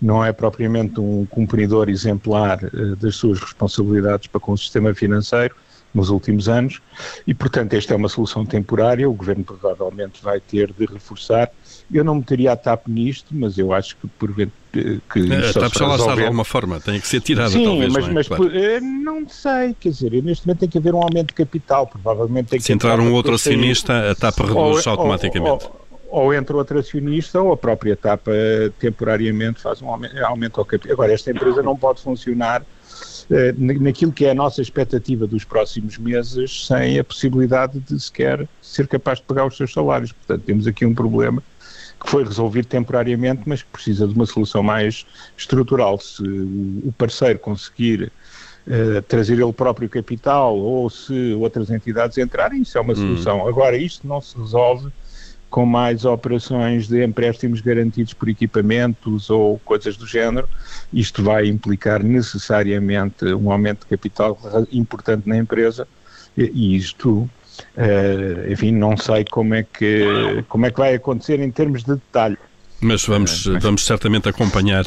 não 0.00 0.24
é 0.24 0.32
propriamente 0.32 1.00
um 1.00 1.26
cumpridor 1.26 1.88
exemplar 1.88 2.60
das 3.00 3.16
suas 3.16 3.40
responsabilidades 3.40 4.28
para 4.28 4.40
com 4.40 4.52
o 4.52 4.56
sistema 4.56 4.94
financeiro 4.94 5.56
nos 5.94 6.08
últimos 6.08 6.48
anos 6.48 6.80
e, 7.26 7.34
portanto, 7.34 7.74
esta 7.74 7.94
é 7.94 7.96
uma 7.96 8.08
solução 8.08 8.46
temporária. 8.46 9.08
O 9.08 9.12
governo 9.12 9.44
provavelmente 9.44 10.22
vai 10.22 10.40
ter 10.40 10.72
de 10.72 10.86
reforçar 10.86 11.50
eu 11.92 12.04
não 12.04 12.16
meteria 12.16 12.52
a 12.52 12.56
TAP 12.56 12.88
nisto, 12.88 13.28
mas 13.32 13.58
eu 13.58 13.72
acho 13.72 13.96
que 13.96 14.06
por 14.06 14.34
que 14.34 14.50
a 14.72 15.52
TAP 15.52 15.74
já 15.78 15.86
lá 15.86 15.96
está 15.96 16.14
de 16.14 16.24
alguma 16.24 16.44
forma, 16.44 16.80
tem 16.80 16.98
que 16.98 17.06
ser 17.06 17.20
tirada 17.20 17.50
Sim, 17.50 17.64
talvez. 17.64 17.92
Mas, 17.92 18.04
não, 18.04 18.10
é? 18.10 18.14
mas 18.14 18.28
claro. 18.28 18.50
Eh, 18.56 18.80
não 18.80 19.28
sei, 19.28 19.76
quer 19.78 19.90
dizer, 19.90 20.22
neste 20.22 20.46
momento 20.46 20.60
tem 20.60 20.68
que 20.68 20.78
haver 20.78 20.94
um 20.94 21.02
aumento 21.02 21.28
de 21.28 21.34
capital, 21.34 21.86
provavelmente 21.86 22.48
tem 22.48 22.58
que 22.58 22.64
Se 22.64 22.72
entrar 22.72 22.98
um 22.98 23.12
outro 23.12 23.34
acionista, 23.34 24.10
a 24.10 24.14
TAP 24.14 24.38
reduz 24.38 24.86
ou, 24.86 24.92
automaticamente. 24.92 25.66
Ou, 25.66 25.88
ou, 26.10 26.22
ou 26.24 26.34
entra 26.34 26.56
outro 26.56 26.78
acionista 26.78 27.40
ou 27.40 27.52
a 27.52 27.56
própria 27.56 27.94
TAP 27.94 28.28
eh, 28.28 28.70
temporariamente 28.78 29.60
faz 29.60 29.82
um 29.82 29.88
aumento, 29.88 30.16
aumento 30.24 30.60
ao 30.60 30.64
capital. 30.64 30.92
Agora, 30.94 31.12
esta 31.12 31.30
empresa 31.30 31.62
não 31.62 31.76
pode 31.76 32.00
funcionar 32.00 32.62
naquilo 33.56 34.12
que 34.12 34.26
é 34.26 34.30
a 34.30 34.34
nossa 34.34 34.60
expectativa 34.60 35.26
dos 35.26 35.44
próximos 35.44 35.98
meses 35.98 36.66
sem 36.66 36.98
a 36.98 37.04
possibilidade 37.04 37.80
de 37.80 37.98
sequer 37.98 38.46
ser 38.60 38.86
capaz 38.86 39.18
de 39.18 39.24
pagar 39.24 39.46
os 39.46 39.56
seus 39.56 39.72
salários. 39.72 40.12
Portanto, 40.12 40.42
temos 40.44 40.66
aqui 40.66 40.84
um 40.84 40.94
problema 40.94 41.42
que 42.02 42.10
foi 42.10 42.24
resolvido 42.24 42.66
temporariamente, 42.66 43.42
mas 43.46 43.62
que 43.62 43.68
precisa 43.70 44.06
de 44.06 44.14
uma 44.14 44.26
solução 44.26 44.62
mais 44.62 45.06
estrutural. 45.36 45.98
Se 45.98 46.22
o 46.22 46.92
parceiro 46.98 47.38
conseguir 47.38 48.10
uh, 48.66 49.02
trazer 49.02 49.38
ele 49.38 49.52
próprio 49.52 49.88
capital 49.88 50.56
ou 50.58 50.90
se 50.90 51.32
outras 51.34 51.70
entidades 51.70 52.18
entrarem, 52.18 52.62
isso 52.62 52.76
é 52.76 52.80
uma 52.80 52.92
hum. 52.92 52.96
solução. 52.96 53.44
Hum. 53.44 53.48
Agora, 53.48 53.76
isto 53.76 54.06
não 54.06 54.20
se 54.20 54.36
resolve 54.36 54.90
com 55.48 55.66
mais 55.66 56.06
operações 56.06 56.88
de 56.88 57.04
empréstimos 57.04 57.60
garantidos 57.60 58.14
por 58.14 58.28
equipamentos 58.28 59.28
ou 59.28 59.58
coisas 59.58 59.96
do 59.98 60.06
género. 60.06 60.48
Isto 60.92 61.22
vai 61.22 61.46
implicar 61.46 62.02
necessariamente 62.02 63.24
um 63.26 63.50
aumento 63.50 63.80
de 63.80 63.86
capital 63.86 64.38
importante 64.70 65.28
na 65.28 65.36
empresa 65.36 65.86
e 66.36 66.76
isto 66.76 67.28
Uh, 67.76 68.50
enfim, 68.50 68.72
não 68.72 68.96
sei 68.96 69.24
como 69.30 69.54
é, 69.54 69.62
que, 69.62 70.42
como 70.48 70.66
é 70.66 70.70
que 70.70 70.78
vai 70.78 70.94
acontecer 70.94 71.38
em 71.40 71.50
termos 71.50 71.84
de 71.84 71.94
detalhe. 71.94 72.36
Mas 72.80 73.04
vamos, 73.06 73.46
uh, 73.46 73.58
vamos 73.60 73.86
certamente 73.86 74.28
acompanhar 74.28 74.84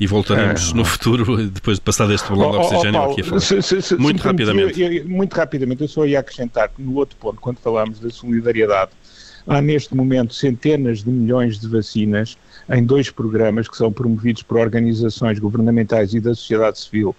e 0.00 0.06
voltaremos 0.06 0.72
no 0.72 0.84
futuro, 0.84 1.46
depois 1.46 1.78
de 1.78 1.82
passar 1.82 2.10
este 2.10 2.28
balão 2.28 2.50
de 2.50 2.56
oxigênio 2.56 3.00
oh, 3.00 3.06
oh, 3.06 3.12
aqui 3.12 3.20
a 3.20 3.24
falar. 3.24 3.98
Muito 4.00 4.22
rapidamente. 4.22 5.04
Muito 5.04 5.34
rapidamente, 5.34 5.82
eu 5.82 5.88
só 5.88 6.04
ia 6.04 6.18
acrescentar 6.18 6.68
que 6.70 6.82
no 6.82 6.94
outro 6.96 7.16
ponto, 7.16 7.40
quando 7.40 7.58
falámos 7.58 8.00
da 8.00 8.10
solidariedade, 8.10 8.90
há 9.46 9.60
neste 9.60 9.94
momento 9.94 10.34
centenas 10.34 11.02
de 11.02 11.10
milhões 11.10 11.58
de 11.58 11.68
vacinas 11.68 12.36
em 12.68 12.84
dois 12.84 13.10
programas 13.10 13.68
que 13.68 13.76
são 13.76 13.92
promovidos 13.92 14.42
por 14.42 14.58
organizações 14.58 15.38
governamentais 15.38 16.14
e 16.14 16.20
da 16.20 16.34
sociedade 16.34 16.80
civil 16.80 17.14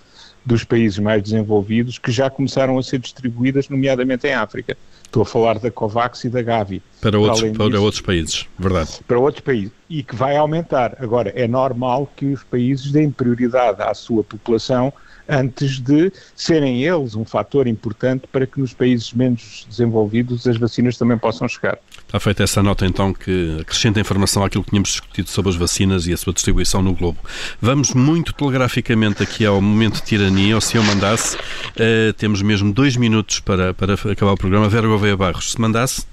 dos 0.46 0.64
países 0.64 0.98
mais 0.98 1.22
desenvolvidos 1.22 1.98
que 1.98 2.12
já 2.12 2.30
começaram 2.30 2.78
a 2.78 2.84
ser 2.84 3.00
distribuídas, 3.00 3.68
nomeadamente 3.68 4.28
em 4.28 4.34
África. 4.34 4.78
Estou 5.04 5.24
a 5.24 5.26
falar 5.26 5.60
da 5.60 5.70
COVAX 5.70 6.24
e 6.24 6.30
da 6.30 6.42
Gavi. 6.42 6.82
Para 7.02 7.20
outros, 7.20 7.42
para, 7.42 7.70
para 7.70 7.80
outros 7.82 8.02
países, 8.02 8.46
verdade. 8.58 9.00
Para 9.06 9.20
outros 9.20 9.42
países. 9.42 9.72
E 9.90 10.04
que 10.04 10.16
vai 10.16 10.38
aumentar. 10.38 10.98
Agora, 11.00 11.32
é 11.36 11.48
normal 11.48 12.10
que 12.16 12.26
os 12.28 12.44
países 12.44 12.92
deem 12.92 13.12
prioridade 13.12 13.82
à 13.82 13.94
sua 13.94 14.24
população 14.24 14.92
antes 15.28 15.80
de 15.80 16.12
serem 16.36 16.84
eles 16.84 17.16
um 17.16 17.26
fator 17.26 17.68
importante 17.68 18.26
para 18.32 18.46
que 18.48 18.60
nos 18.60 18.74
países 18.74 19.14
menos 19.14 19.66
desenvolvidos 19.70 20.48
as 20.48 20.58
vacinas 20.58 20.98
também 20.98 21.18
possam 21.18 21.48
chegar. 21.48 21.78
Está 22.06 22.20
feita 22.20 22.44
essa 22.44 22.64
nota 22.64 22.86
então 22.86 23.14
que 23.14 23.58
acrescenta 23.60 24.00
informação 24.00 24.44
àquilo 24.44 24.64
que 24.64 24.70
tínhamos 24.70 24.90
discutido 24.90 25.30
sobre 25.30 25.52
as 25.52 25.58
vacinas 25.58 26.08
e 26.08 26.14
a 26.14 26.18
sua 26.18 26.32
distribuição 26.32 26.82
no 26.82 26.94
globo. 26.94 27.20
Vamos 27.60 27.94
muito 27.94 28.34
telegraficamente 28.34 29.22
aqui 29.24 29.46
ao 29.46 29.62
momento 29.62 29.96
de 29.96 30.04
tirania, 30.04 30.56
ou 30.56 30.62
se 30.62 30.78
eu 30.78 30.84
mandasse, 30.84 31.36
uh, 31.36 32.14
temos 32.18 32.42
mesmo 32.42 32.72
dois 32.72 32.96
minutos 32.96 33.40
para, 33.40 33.74
para 33.74 33.96
acabar 33.96 34.32
o 34.32 34.38
programa. 34.38 34.70
Vera 34.70 34.88
Gouveia 34.88 35.18
Barros, 35.18 35.52
se 35.52 35.60
mandasse? 35.60 36.06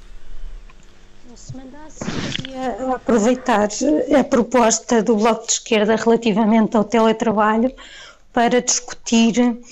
Se 1.37 1.57
mandasse, 1.57 2.05
queria 2.33 2.95
aproveitar 2.95 3.69
a 4.19 4.25
proposta 4.25 5.03
do 5.03 5.17
Bloco 5.17 5.47
de 5.47 5.53
Esquerda 5.53 5.95
relativamente 5.95 6.77
ao 6.77 6.83
teletrabalho 6.83 7.73
para 8.35 8.61
discutir 8.61 9.39
uh, 9.41 9.63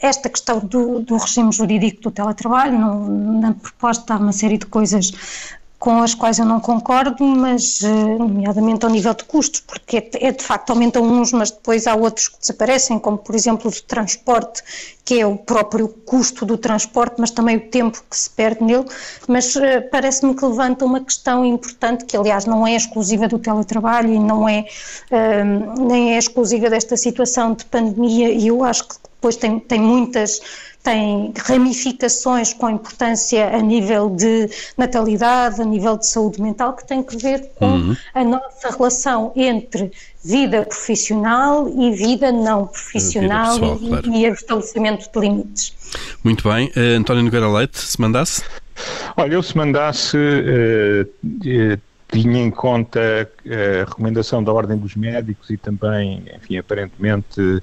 esta 0.00 0.30
questão 0.30 0.60
do, 0.60 1.00
do, 1.00 1.18
regime 1.18 1.52
jurídico 1.52 2.00
do 2.00 2.10
teletrabalho. 2.10 2.78
Na 3.40 3.52
proposta 3.52 4.14
há 4.14 4.16
uma 4.16 4.32
série 4.32 4.56
de 4.56 4.64
coisas 4.64 5.12
com 5.86 6.02
as 6.02 6.16
quais 6.16 6.40
eu 6.40 6.44
não 6.44 6.58
concordo, 6.58 7.24
mas 7.24 7.80
eh, 7.84 7.88
nomeadamente 8.18 8.84
ao 8.84 8.90
nível 8.90 9.14
de 9.14 9.22
custos, 9.22 9.60
porque 9.60 9.98
é, 9.98 10.26
é, 10.26 10.32
de 10.32 10.42
facto 10.42 10.70
aumentam 10.70 11.04
uns, 11.04 11.30
mas 11.32 11.52
depois 11.52 11.86
há 11.86 11.94
outros 11.94 12.26
que 12.26 12.40
desaparecem, 12.40 12.98
como 12.98 13.16
por 13.16 13.36
exemplo 13.36 13.70
o 13.70 13.82
transporte, 13.82 14.64
que 15.04 15.20
é 15.20 15.24
o 15.24 15.36
próprio 15.36 15.86
custo 15.86 16.44
do 16.44 16.58
transporte, 16.58 17.14
mas 17.18 17.30
também 17.30 17.58
o 17.58 17.60
tempo 17.70 18.02
que 18.10 18.18
se 18.18 18.28
perde 18.28 18.64
nele, 18.64 18.84
mas 19.28 19.54
uh, 19.54 19.60
parece-me 19.88 20.34
que 20.34 20.44
levanta 20.44 20.84
uma 20.84 20.98
questão 20.98 21.44
importante, 21.44 22.04
que 22.04 22.16
aliás 22.16 22.46
não 22.46 22.66
é 22.66 22.74
exclusiva 22.74 23.28
do 23.28 23.38
teletrabalho 23.38 24.12
e 24.12 24.18
não 24.18 24.48
é, 24.48 24.66
uh, 25.12 25.86
nem 25.86 26.14
é 26.16 26.18
exclusiva 26.18 26.68
desta 26.68 26.96
situação 26.96 27.54
de 27.54 27.64
pandemia, 27.64 28.28
e 28.32 28.48
eu 28.48 28.64
acho 28.64 28.88
que 28.88 28.96
depois 29.14 29.36
tem, 29.36 29.60
tem 29.60 29.80
muitas 29.80 30.40
tem 30.86 31.32
ramificações 31.36 32.52
com 32.52 32.70
importância 32.70 33.48
a 33.48 33.60
nível 33.60 34.08
de 34.08 34.48
natalidade, 34.78 35.60
a 35.60 35.64
nível 35.64 35.96
de 35.96 36.06
saúde 36.06 36.40
mental, 36.40 36.74
que 36.74 36.86
tem 36.86 37.02
que 37.02 37.16
ver 37.16 37.50
com 37.56 37.66
uhum. 37.66 37.96
a 38.14 38.22
nossa 38.22 38.70
relação 38.70 39.32
entre 39.34 39.90
vida 40.24 40.62
profissional 40.62 41.68
e 41.68 41.90
vida 41.90 42.30
não 42.30 42.68
profissional 42.68 43.54
vida 43.54 43.66
pessoal, 43.66 43.82
e, 43.82 43.88
claro. 43.88 44.12
e 44.12 44.24
estabelecimento 44.26 45.10
de 45.12 45.20
limites. 45.20 45.74
Muito 46.22 46.48
bem. 46.48 46.68
Uh, 46.68 46.98
António 47.00 47.24
Nogueira 47.24 47.50
Leite, 47.50 47.80
se 47.80 48.00
mandasse? 48.00 48.44
Olha, 49.16 49.34
eu 49.34 49.42
se 49.42 49.56
mandasse. 49.56 50.16
Uh, 50.16 51.02
uh, 51.20 51.80
tinha 52.12 52.38
em 52.38 52.52
conta 52.52 53.28
a 53.44 53.84
recomendação 53.86 54.40
da 54.40 54.52
Ordem 54.52 54.78
dos 54.78 54.94
Médicos 54.94 55.50
e 55.50 55.56
também, 55.56 56.22
enfim, 56.36 56.56
aparentemente 56.56 57.60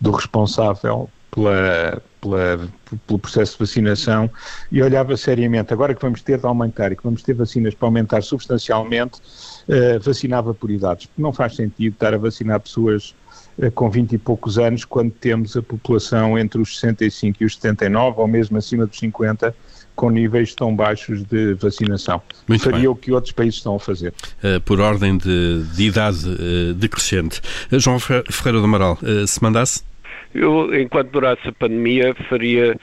do 0.00 0.12
responsável 0.12 1.10
pela, 1.30 2.02
pela, 2.20 2.68
pelo 3.06 3.18
processo 3.18 3.52
de 3.52 3.58
vacinação 3.60 4.30
e 4.70 4.82
olhava 4.82 5.16
seriamente, 5.16 5.72
agora 5.72 5.94
que 5.94 6.02
vamos 6.02 6.22
ter 6.22 6.38
de 6.38 6.46
aumentar 6.46 6.92
e 6.92 6.96
que 6.96 7.02
vamos 7.02 7.22
ter 7.22 7.34
vacinas 7.34 7.74
para 7.74 7.88
aumentar 7.88 8.22
substancialmente, 8.22 9.20
uh, 9.68 10.00
vacinava 10.00 10.52
por 10.52 10.70
idades. 10.70 11.08
Não 11.16 11.32
faz 11.32 11.56
sentido 11.56 11.92
estar 11.92 12.14
a 12.14 12.18
vacinar 12.18 12.60
pessoas 12.60 13.14
uh, 13.58 13.70
com 13.72 13.88
20 13.88 14.12
e 14.12 14.18
poucos 14.18 14.58
anos 14.58 14.84
quando 14.84 15.12
temos 15.12 15.56
a 15.56 15.62
população 15.62 16.38
entre 16.38 16.60
os 16.60 16.78
65 16.78 17.42
e 17.42 17.46
os 17.46 17.54
79 17.54 18.20
ou 18.20 18.28
mesmo 18.28 18.58
acima 18.58 18.86
dos 18.86 18.98
50 18.98 19.54
com 19.94 20.08
níveis 20.08 20.54
tão 20.54 20.74
baixos 20.74 21.22
de 21.24 21.52
vacinação. 21.54 22.22
Muito 22.48 22.64
Faria 22.64 22.78
bem. 22.78 22.88
o 22.88 22.94
que 22.94 23.12
outros 23.12 23.32
países 23.32 23.56
estão 23.56 23.74
a 23.74 23.80
fazer. 23.80 24.14
Uh, 24.42 24.58
por 24.62 24.80
ordem 24.80 25.18
de, 25.18 25.62
de 25.74 25.84
idade 25.84 26.74
decrescente. 26.74 27.42
João 27.72 27.98
Ferreira 27.98 28.58
do 28.60 28.64
Amaral, 28.64 28.98
se 29.26 29.42
mandasse? 29.42 29.89
Eu, 30.34 30.74
enquanto 30.74 31.10
durasse 31.10 31.48
a 31.48 31.52
pandemia, 31.52 32.14
faria 32.28 32.76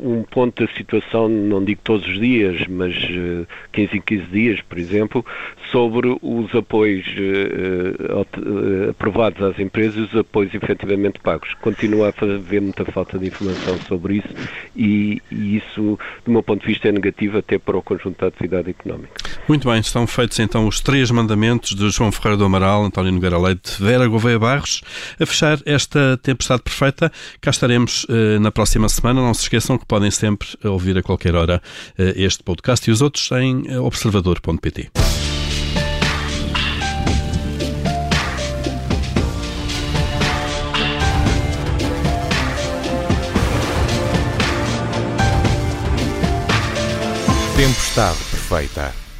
um 0.00 0.22
ponto 0.22 0.64
da 0.64 0.72
situação, 0.72 1.28
não 1.28 1.62
digo 1.62 1.80
todos 1.84 2.06
os 2.08 2.18
dias, 2.18 2.66
mas 2.66 2.94
uh, 2.96 3.46
15 3.72 3.96
em 3.98 4.00
15 4.00 4.24
dias, 4.26 4.60
por 4.62 4.78
exemplo, 4.78 5.24
sobre 5.70 6.16
os 6.22 6.54
apoios 6.54 7.06
uh, 7.08 8.90
aprovados 8.90 9.42
às 9.42 9.58
empresas 9.58 9.96
e 9.96 10.00
os 10.00 10.16
apoios 10.16 10.54
efetivamente 10.54 11.20
pagos. 11.20 11.52
Continua 11.60 12.08
a 12.08 12.24
haver 12.24 12.62
muita 12.62 12.84
falta 12.86 13.18
de 13.18 13.26
informação 13.26 13.78
sobre 13.86 14.16
isso 14.16 14.28
e, 14.74 15.20
e, 15.30 15.56
isso, 15.56 15.98
do 16.24 16.32
meu 16.32 16.42
ponto 16.42 16.62
de 16.62 16.68
vista, 16.68 16.88
é 16.88 16.92
negativo 16.92 17.38
até 17.38 17.58
para 17.58 17.76
o 17.76 17.82
conjunto 17.82 18.18
da 18.18 18.28
atividade 18.28 18.70
económica. 18.70 19.12
Muito 19.46 19.68
bem, 19.68 19.80
estão 19.80 20.06
feitos 20.06 20.38
então 20.38 20.66
os 20.66 20.80
três 20.80 21.10
mandamentos 21.10 21.74
de 21.74 21.90
João 21.90 22.10
Ferreira 22.10 22.38
do 22.38 22.44
Amaral, 22.44 22.84
António 22.84 23.12
Nogueira 23.12 23.38
Leite, 23.38 23.82
Vera 23.82 24.06
Gouveia 24.06 24.38
Barros, 24.38 24.82
a 25.20 25.26
fechar 25.26 25.58
esta 25.66 26.18
tempestade 26.22 26.62
perfeita. 26.62 27.12
Cá 27.40 27.50
estaremos 27.50 28.06
na 28.40 28.50
próxima 28.50 28.88
semana 28.88 29.01
semana. 29.02 29.20
Não 29.20 29.34
se 29.34 29.42
esqueçam 29.42 29.76
que 29.76 29.84
podem 29.84 30.10
sempre 30.10 30.48
ouvir 30.64 30.96
a 30.96 31.02
qualquer 31.02 31.34
hora 31.34 31.60
eh, 31.98 32.14
este 32.16 32.42
podcast 32.42 32.88
e 32.88 32.92
os 32.92 33.02
outros 33.02 33.30
em 33.32 33.64
eh, 33.68 33.78
observador.pt. 33.78 34.90
Tempestade 47.56 48.18
perfeita. 48.30 49.11